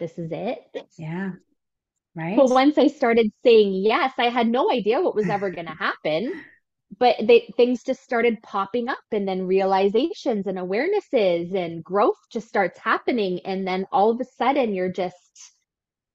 this 0.00 0.18
is 0.18 0.32
it. 0.32 0.58
Yeah. 0.98 1.32
Right. 2.16 2.36
But 2.36 2.50
once 2.50 2.78
I 2.78 2.88
started 2.88 3.30
saying 3.44 3.74
yes, 3.74 4.12
I 4.18 4.28
had 4.28 4.48
no 4.48 4.72
idea 4.72 5.00
what 5.00 5.14
was 5.14 5.28
ever 5.28 5.50
going 5.50 5.66
to 5.66 5.72
happen 5.72 6.32
but 6.98 7.16
they, 7.22 7.52
things 7.56 7.82
just 7.82 8.02
started 8.02 8.42
popping 8.42 8.88
up 8.88 8.98
and 9.12 9.26
then 9.26 9.46
realizations 9.46 10.46
and 10.46 10.58
awarenesses 10.58 11.54
and 11.54 11.82
growth 11.82 12.18
just 12.30 12.48
starts 12.48 12.78
happening. 12.78 13.40
And 13.44 13.66
then 13.66 13.86
all 13.92 14.10
of 14.10 14.20
a 14.20 14.24
sudden 14.24 14.74
you're 14.74 14.92
just 14.92 15.52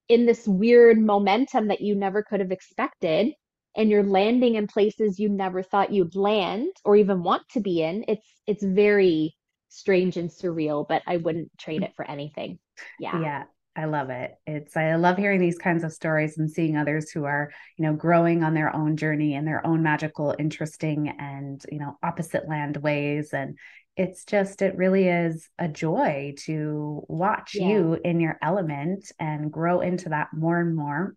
in 0.08 0.26
this 0.26 0.46
weird 0.46 0.98
momentum 0.98 1.68
that 1.68 1.80
you 1.80 1.94
never 1.94 2.22
could 2.22 2.40
have 2.40 2.52
expected 2.52 3.32
and 3.76 3.90
you're 3.90 4.02
landing 4.04 4.56
in 4.56 4.66
places 4.66 5.18
you 5.18 5.28
never 5.28 5.62
thought 5.62 5.92
you'd 5.92 6.16
land 6.16 6.70
or 6.84 6.96
even 6.96 7.22
want 7.22 7.42
to 7.50 7.60
be 7.60 7.82
in. 7.82 8.04
It's 8.08 8.26
it's 8.46 8.64
very 8.64 9.34
strange 9.72 10.16
and 10.16 10.30
surreal 10.30 10.84
but 10.88 11.00
i 11.06 11.16
wouldn't 11.16 11.48
trade 11.58 11.82
it 11.82 11.94
for 11.94 12.08
anything. 12.08 12.58
Yeah. 12.98 13.20
Yeah 13.20 13.44
I 13.76 13.84
love 13.84 14.10
it. 14.10 14.34
It's 14.46 14.76
I 14.76 14.96
love 14.96 15.16
hearing 15.16 15.40
these 15.40 15.58
kinds 15.58 15.84
of 15.84 15.92
stories 15.92 16.38
and 16.38 16.50
seeing 16.50 16.76
others 16.76 17.10
who 17.10 17.24
are, 17.24 17.52
you 17.76 17.84
know, 17.84 17.94
growing 17.94 18.42
on 18.42 18.52
their 18.52 18.74
own 18.74 18.96
journey 18.96 19.34
in 19.34 19.44
their 19.44 19.64
own 19.64 19.82
magical, 19.82 20.34
interesting 20.38 21.08
and, 21.08 21.64
you 21.70 21.78
know, 21.78 21.96
opposite 22.02 22.48
land 22.48 22.76
ways 22.78 23.32
and 23.32 23.56
it's 23.96 24.24
just 24.24 24.62
it 24.62 24.76
really 24.76 25.08
is 25.08 25.48
a 25.58 25.68
joy 25.68 26.32
to 26.44 27.04
watch 27.08 27.54
yeah. 27.54 27.68
you 27.68 27.98
in 28.02 28.20
your 28.20 28.38
element 28.40 29.12
and 29.18 29.52
grow 29.52 29.80
into 29.80 30.08
that 30.08 30.28
more 30.32 30.58
and 30.58 30.74
more. 30.74 31.14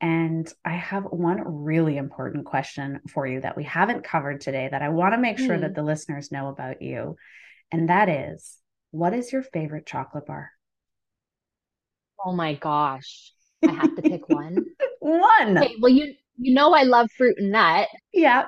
And 0.00 0.50
I 0.64 0.72
have 0.72 1.04
one 1.04 1.42
really 1.62 1.98
important 1.98 2.46
question 2.46 3.00
for 3.08 3.26
you 3.26 3.42
that 3.42 3.56
we 3.56 3.64
haven't 3.64 4.02
covered 4.02 4.40
today 4.40 4.68
that 4.70 4.82
I 4.82 4.88
want 4.88 5.14
to 5.14 5.20
make 5.20 5.38
sure 5.38 5.58
that 5.58 5.68
hmm. 5.68 5.74
the 5.74 5.82
listeners 5.82 6.32
know 6.32 6.48
about 6.48 6.80
you. 6.80 7.16
And 7.70 7.90
that 7.90 8.08
is, 8.08 8.56
what 8.90 9.12
is 9.12 9.32
your 9.32 9.42
favorite 9.42 9.86
chocolate 9.86 10.26
bar? 10.26 10.50
Oh 12.24 12.32
my 12.32 12.54
gosh. 12.54 13.32
I 13.66 13.72
have 13.72 13.94
to 13.96 14.02
pick 14.02 14.28
one. 14.28 14.64
one. 15.00 15.58
Okay, 15.58 15.74
well 15.80 15.92
you 15.92 16.14
you 16.38 16.54
know 16.54 16.72
I 16.74 16.82
love 16.82 17.10
fruit 17.16 17.36
and 17.38 17.52
nut. 17.52 17.88
Yeah. 18.12 18.46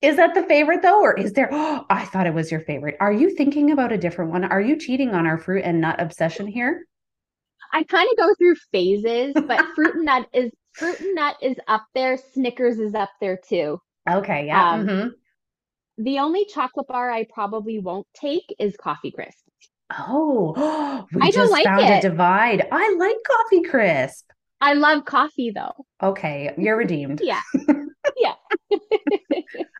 Is 0.00 0.16
that 0.16 0.34
the 0.34 0.44
favorite 0.44 0.82
though, 0.82 1.00
or 1.00 1.18
is 1.18 1.32
there? 1.32 1.48
Oh, 1.50 1.84
I 1.90 2.04
thought 2.04 2.26
it 2.26 2.34
was 2.34 2.50
your 2.50 2.60
favorite. 2.60 2.96
Are 3.00 3.12
you 3.12 3.34
thinking 3.34 3.70
about 3.70 3.92
a 3.92 3.98
different 3.98 4.30
one? 4.30 4.44
Are 4.44 4.60
you 4.60 4.78
cheating 4.78 5.14
on 5.14 5.26
our 5.26 5.38
fruit 5.38 5.62
and 5.64 5.80
nut 5.80 6.00
obsession 6.00 6.46
here? 6.46 6.84
I 7.72 7.82
kind 7.82 8.08
of 8.10 8.16
go 8.16 8.34
through 8.38 8.54
phases, 8.72 9.34
but 9.34 9.64
fruit 9.74 9.96
and 9.96 10.04
nut 10.04 10.26
is 10.32 10.50
fruit 10.72 11.00
and 11.00 11.14
nut 11.14 11.36
is 11.42 11.56
up 11.66 11.84
there. 11.94 12.16
Snickers 12.16 12.78
is 12.78 12.94
up 12.94 13.10
there 13.20 13.38
too. 13.48 13.80
Okay, 14.08 14.46
yeah. 14.46 14.70
Um, 14.70 14.86
mm-hmm. 14.86 15.08
The 16.04 16.18
only 16.20 16.44
chocolate 16.46 16.86
bar 16.86 17.10
I 17.10 17.26
probably 17.32 17.80
won't 17.80 18.06
take 18.14 18.54
is 18.58 18.76
Coffee 18.76 19.10
Crisp. 19.10 19.44
Oh, 19.96 21.06
we 21.12 21.22
I 21.22 21.30
just 21.30 21.52
like 21.52 21.64
found 21.64 21.82
it. 21.82 22.04
a 22.04 22.08
divide. 22.08 22.66
I 22.70 22.96
like 22.98 23.16
Coffee 23.26 23.62
Crisp. 23.62 24.30
I 24.60 24.74
love 24.74 25.04
coffee 25.04 25.50
though. 25.50 25.86
Okay, 26.02 26.52
you're 26.58 26.76
redeemed. 26.76 27.20
yeah. 27.22 27.40
Yeah. 28.16 28.34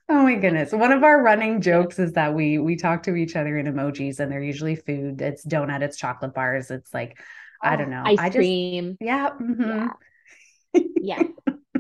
oh 0.09 0.23
my 0.23 0.35
goodness. 0.35 0.73
One 0.73 0.93
of 0.93 1.03
our 1.03 1.23
running 1.23 1.61
jokes 1.61 1.99
is 1.99 2.13
that 2.13 2.35
we 2.35 2.59
we 2.59 2.77
talk 2.77 3.03
to 3.05 3.15
each 3.15 3.37
other 3.37 3.59
in 3.59 3.67
emojis 3.67 4.21
and 4.21 4.31
they're 4.31 4.43
usually 4.43 4.77
food. 4.77 5.21
It's 5.21 5.45
donut, 5.45 5.83
it's 5.83 5.97
chocolate 5.97 6.35
bars, 6.35 6.71
it's 6.71 6.93
like 6.93 7.19
oh, 7.65 7.69
I 7.69 7.77
don't 7.77 7.91
know. 7.91 8.03
Ice 8.05 8.19
I 8.19 8.31
cream. 8.31 8.97
Yeah. 9.01 9.31
Mm-hmm. 9.31 9.87
Yeah. 10.75 10.83
yeah. 10.97 11.23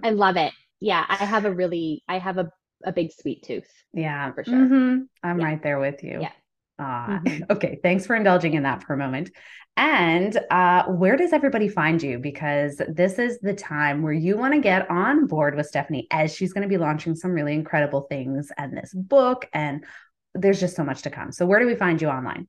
I 0.02 0.10
love 0.10 0.36
it. 0.36 0.52
Yeah, 0.80 1.04
I 1.08 1.16
have 1.16 1.44
a 1.44 1.52
really 1.52 2.02
I 2.08 2.18
have 2.18 2.38
a 2.38 2.50
a 2.84 2.92
big 2.92 3.12
sweet 3.12 3.42
tooth. 3.42 3.70
Yeah. 3.92 4.32
For 4.32 4.44
sure. 4.44 4.54
Mm-hmm. 4.54 5.02
I'm 5.22 5.40
yeah. 5.40 5.46
right 5.46 5.62
there 5.62 5.78
with 5.78 6.02
you. 6.02 6.18
Yeah. 6.20 6.32
Uh, 6.78 7.18
mm-hmm. 7.20 7.44
Okay, 7.50 7.78
thanks 7.82 8.06
for 8.06 8.14
indulging 8.14 8.54
in 8.54 8.62
that 8.62 8.82
for 8.82 8.94
a 8.94 8.96
moment. 8.96 9.30
And 9.76 10.36
uh, 10.50 10.84
where 10.86 11.16
does 11.16 11.32
everybody 11.32 11.68
find 11.68 12.02
you? 12.02 12.18
Because 12.18 12.82
this 12.88 13.18
is 13.18 13.38
the 13.40 13.54
time 13.54 14.02
where 14.02 14.12
you 14.12 14.36
want 14.36 14.54
to 14.54 14.60
get 14.60 14.90
on 14.90 15.26
board 15.26 15.54
with 15.54 15.66
Stephanie 15.66 16.08
as 16.10 16.34
she's 16.34 16.52
going 16.52 16.62
to 16.62 16.68
be 16.68 16.78
launching 16.78 17.14
some 17.14 17.30
really 17.30 17.54
incredible 17.54 18.02
things 18.02 18.50
and 18.58 18.76
this 18.76 18.92
book, 18.92 19.46
and 19.52 19.84
there's 20.34 20.58
just 20.58 20.74
so 20.74 20.84
much 20.84 21.02
to 21.02 21.10
come. 21.10 21.30
So, 21.30 21.46
where 21.46 21.60
do 21.60 21.66
we 21.66 21.76
find 21.76 22.02
you 22.02 22.08
online? 22.08 22.48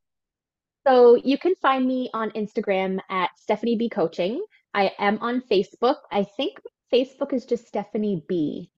So, 0.88 1.15
you 1.15 1.38
can 1.38 1.54
find 1.62 1.86
me 1.86 2.10
on 2.15 2.32
Instagram 2.32 3.00
at 3.12 3.30
Stephanie 3.38 3.76
B 3.76 3.89
Coaching. 3.89 4.44
I 4.74 4.92
am 4.98 5.20
on 5.22 5.42
Facebook. 5.42 5.98
I 6.12 6.24
think 6.24 6.60
Facebook 6.92 7.32
is 7.32 7.46
just 7.46 7.68
Stephanie 7.68 8.24
B. 8.28 8.72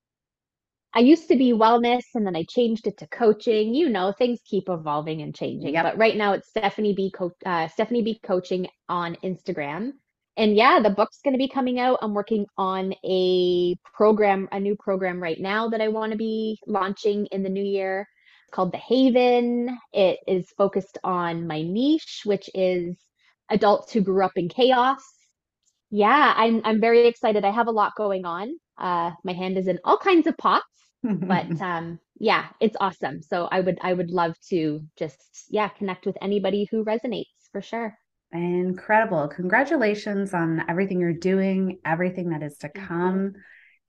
I 0.94 1.00
used 1.00 1.28
to 1.30 1.38
be 1.38 1.54
wellness 1.54 2.04
and 2.16 2.26
then 2.26 2.36
I 2.36 2.44
changed 2.44 2.88
it 2.88 2.98
to 2.98 3.08
coaching. 3.08 3.74
You 3.74 3.90
know, 3.90 4.12
things 4.12 4.40
keep 4.46 4.68
evolving 4.68 5.22
and 5.22 5.34
changing. 5.34 5.74
But 5.74 5.98
right 5.98 6.18
now 6.18 6.34
it's 6.34 6.50
Stephanie 6.50 6.94
B. 6.94 7.12
Co- 7.16 7.32
uh, 7.46 7.68
Stephanie 7.70 8.02
B. 8.04 8.20
Coaching 8.24 8.68
on 8.90 9.16
Instagram. 9.24 9.92
And 10.38 10.56
yeah, 10.56 10.80
the 10.82 10.90
book's 10.90 11.20
going 11.24 11.34
to 11.34 11.38
be 11.38 11.48
coming 11.48 11.80
out. 11.80 12.00
I'm 12.02 12.14
working 12.14 12.46
on 12.58 12.94
a 13.06 13.76
program, 13.94 14.50
a 14.52 14.60
new 14.60 14.76
program 14.78 15.22
right 15.22 15.40
now 15.40 15.70
that 15.70 15.82
I 15.82 15.88
want 15.90 16.12
to 16.12 16.18
be 16.18 16.58
launching 16.68 17.26
in 17.28 17.44
the 17.44 17.50
new 17.50 17.64
year 17.64 18.08
it's 18.52 18.56
called 18.56 18.74
The 18.74 18.80
Haven. 18.80 19.78
It 19.94 20.20
is 20.28 20.50
focused 20.58 20.98
on 21.06 21.48
my 21.48 21.62
niche, 21.62 22.24
which 22.26 22.50
is 22.54 22.98
adults 23.50 23.94
who 23.94 24.02
grew 24.02 24.26
up 24.26 24.34
in 24.36 24.50
chaos. 24.50 25.02
Yeah, 25.90 26.34
I'm 26.36 26.62
I'm 26.66 26.82
very 26.82 27.08
excited. 27.08 27.46
I 27.46 27.52
have 27.52 27.68
a 27.68 27.72
lot 27.72 27.94
going 27.96 28.26
on. 28.26 28.58
Uh, 28.78 29.12
my 29.24 29.32
hand 29.32 29.58
is 29.58 29.68
in 29.68 29.80
all 29.86 29.98
kinds 29.98 30.28
of 30.28 30.36
pots 30.38 30.66
but 31.04 31.50
um 31.62 32.00
yeah 32.20 32.48
it's 32.60 32.78
awesome. 32.80 33.22
So 33.22 33.48
i 33.52 33.60
would 33.60 33.80
i 33.82 33.94
would 33.94 34.12
love 34.12 34.36
to 34.50 34.82
just 34.98 35.48
yeah 35.50 35.70
connect 35.70 36.06
with 36.06 36.18
anybody 36.22 36.68
who 36.70 36.86
resonates 36.86 37.50
for 37.52 37.62
sure. 37.62 37.98
Incredible. 38.34 39.28
Congratulations 39.28 40.34
on 40.34 40.64
everything 40.70 41.00
you're 41.00 41.14
doing 41.14 41.80
everything 41.86 42.30
that 42.30 42.44
is 42.44 42.58
to 42.60 42.70
come. 42.70 43.34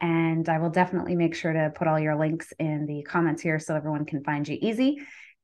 And 0.00 0.48
i 0.48 0.58
will 0.58 0.70
definitely 0.70 1.14
make 1.16 1.34
sure 1.34 1.52
to 1.52 1.72
put 1.74 1.86
all 1.86 1.98
your 1.98 2.16
links 2.16 2.52
in 2.58 2.86
the 2.86 3.02
comments 3.02 3.42
here 3.42 3.58
so 3.58 3.76
everyone 3.76 4.04
can 4.04 4.24
find 4.24 4.48
you 4.48 4.58
easy 4.60 4.98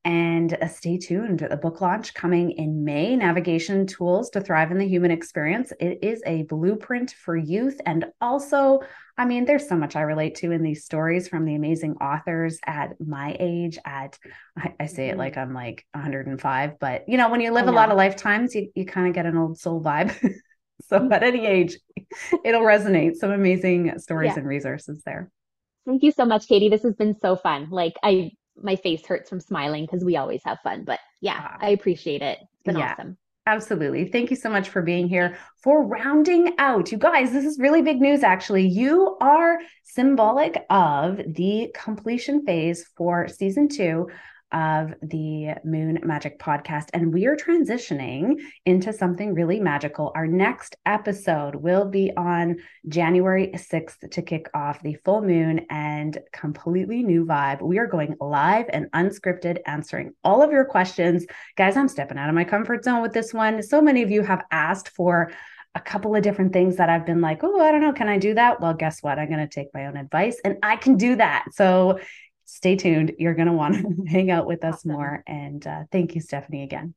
and 0.05 0.53
uh, 0.53 0.67
stay 0.67 0.97
tuned. 0.97 1.39
The 1.39 1.57
book 1.57 1.81
launch 1.81 2.13
coming 2.13 2.51
in 2.51 2.83
May 2.83 3.15
Navigation 3.15 3.85
Tools 3.85 4.29
to 4.31 4.41
Thrive 4.41 4.71
in 4.71 4.77
the 4.77 4.87
Human 4.87 5.11
Experience. 5.11 5.73
It 5.79 5.99
is 6.01 6.21
a 6.25 6.43
blueprint 6.43 7.11
for 7.11 7.35
youth. 7.35 7.81
And 7.85 8.05
also, 8.21 8.79
I 9.17 9.25
mean, 9.25 9.45
there's 9.45 9.67
so 9.67 9.75
much 9.75 9.95
I 9.95 10.01
relate 10.01 10.35
to 10.35 10.51
in 10.51 10.63
these 10.63 10.85
stories 10.85 11.27
from 11.27 11.43
the 11.43 11.55
amazing 11.55 11.95
authors 11.97 12.59
at 12.65 12.95
my 12.99 13.35
age. 13.39 13.77
At, 13.83 14.17
I, 14.57 14.73
I 14.79 14.85
say 14.85 15.07
it 15.07 15.11
mm-hmm. 15.11 15.19
like 15.19 15.37
I'm 15.37 15.53
like 15.53 15.85
105, 15.91 16.79
but 16.79 17.07
you 17.09 17.17
know, 17.17 17.29
when 17.29 17.41
you 17.41 17.51
live 17.51 17.67
a 17.67 17.71
lot 17.71 17.91
of 17.91 17.97
lifetimes, 17.97 18.55
you, 18.55 18.71
you 18.75 18.85
kind 18.85 19.07
of 19.07 19.13
get 19.13 19.25
an 19.25 19.37
old 19.37 19.59
soul 19.59 19.81
vibe. 19.81 20.15
so 20.87 21.11
at 21.11 21.23
any 21.23 21.45
age, 21.45 21.77
it'll 22.45 22.61
resonate. 22.61 23.15
Some 23.15 23.31
amazing 23.31 23.99
stories 23.99 24.31
yeah. 24.33 24.39
and 24.39 24.47
resources 24.47 25.03
there. 25.05 25.29
Thank 25.85 26.03
you 26.03 26.11
so 26.11 26.23
much, 26.23 26.47
Kady. 26.47 26.69
This 26.69 26.83
has 26.83 26.95
been 26.95 27.17
so 27.19 27.35
fun. 27.35 27.69
Like 27.69 27.95
I 28.03 28.31
my 28.63 28.75
face 28.75 29.05
hurts 29.05 29.29
from 29.29 29.39
smiling 29.39 29.85
because 29.85 30.03
we 30.03 30.17
always 30.17 30.41
have 30.43 30.59
fun. 30.63 30.83
But 30.85 30.99
yeah, 31.21 31.39
ah. 31.39 31.57
I 31.59 31.69
appreciate 31.69 32.21
it. 32.21 32.39
It's 32.41 32.63
been 32.63 32.77
yeah. 32.77 32.93
awesome. 32.93 33.17
Absolutely. 33.45 34.05
Thank 34.07 34.29
you 34.29 34.35
so 34.35 34.49
much 34.49 34.69
for 34.69 34.83
being 34.83 35.07
here. 35.07 35.37
For 35.63 35.83
rounding 35.83 36.53
out, 36.59 36.91
you 36.91 36.99
guys, 36.99 37.31
this 37.31 37.45
is 37.45 37.57
really 37.57 37.81
big 37.81 37.99
news 37.99 38.21
actually. 38.21 38.67
You 38.67 39.17
are 39.21 39.57
symbolic 39.83 40.63
of 40.69 41.17
the 41.17 41.73
completion 41.73 42.45
phase 42.45 42.85
for 42.95 43.27
season 43.27 43.67
two 43.67 44.07
of 44.51 44.93
the 45.01 45.55
Moon 45.63 45.99
Magic 46.03 46.39
podcast, 46.39 46.87
and 46.93 47.13
we 47.13 47.25
are 47.25 47.35
transitioning 47.35 48.35
into 48.65 48.91
something 48.91 49.33
really 49.33 49.59
magical. 49.59 50.11
Our 50.15 50.27
next 50.27 50.75
episode 50.85 51.55
will 51.55 51.85
be 51.85 52.11
on 52.15 52.57
January 52.87 53.51
6th 53.53 54.09
to 54.11 54.21
kick 54.21 54.49
off 54.53 54.81
the 54.81 54.97
full 55.05 55.21
moon 55.21 55.65
and 55.69 56.17
completely 56.33 57.03
new 57.03 57.25
vibe. 57.25 57.61
We 57.61 57.79
are 57.79 57.87
going 57.87 58.15
live 58.19 58.65
and 58.73 58.91
unscripted, 58.91 59.59
answering 59.65 60.13
all 60.23 60.41
of 60.41 60.51
your 60.51 60.65
questions. 60.65 61.25
Guys, 61.55 61.77
I'm 61.77 61.87
stepping 61.87 62.17
out 62.17 62.29
of 62.29 62.35
my 62.35 62.43
comfort 62.43 62.83
zone 62.83 63.01
with 63.01 63.13
this 63.13 63.33
one. 63.33 63.61
So 63.61 63.81
many 63.81 64.01
of 64.01 64.11
you 64.11 64.23
have 64.23 64.45
asked 64.51 64.89
for 64.89 65.31
a 65.75 65.79
couple 65.79 66.15
of 66.15 66.23
different 66.23 66.51
things 66.51 66.77
that 66.77 66.89
I've 66.89 67.05
been 67.05 67.21
like, 67.21 67.43
oh, 67.43 67.59
I 67.59 67.71
don't 67.71 67.81
know, 67.81 67.93
can 67.93 68.09
I 68.09 68.17
do 68.17 68.33
that? 68.33 68.59
Well, 68.59 68.73
guess 68.73 69.03
what? 69.03 69.19
I'm 69.19 69.29
going 69.29 69.39
to 69.39 69.47
take 69.47 69.67
my 69.73 69.85
own 69.85 69.97
advice 69.97 70.39
and 70.43 70.57
I 70.63 70.77
can 70.77 70.97
do 70.97 71.15
that. 71.17 71.45
So 71.51 71.99
stay 72.59 72.75
tuned. 72.75 73.13
You're 73.17 73.35
going 73.35 73.47
to 73.47 73.53
want 73.53 73.75
to 73.75 74.05
hang 74.11 74.31
out 74.31 74.45
with 74.45 74.65
us 74.65 74.79
awesome. 74.79 74.91
more. 74.91 75.23
And 75.25 75.65
uh, 75.65 75.83
thank 75.93 76.13
you, 76.13 76.19
Stephanie, 76.19 76.63
again. 76.63 76.93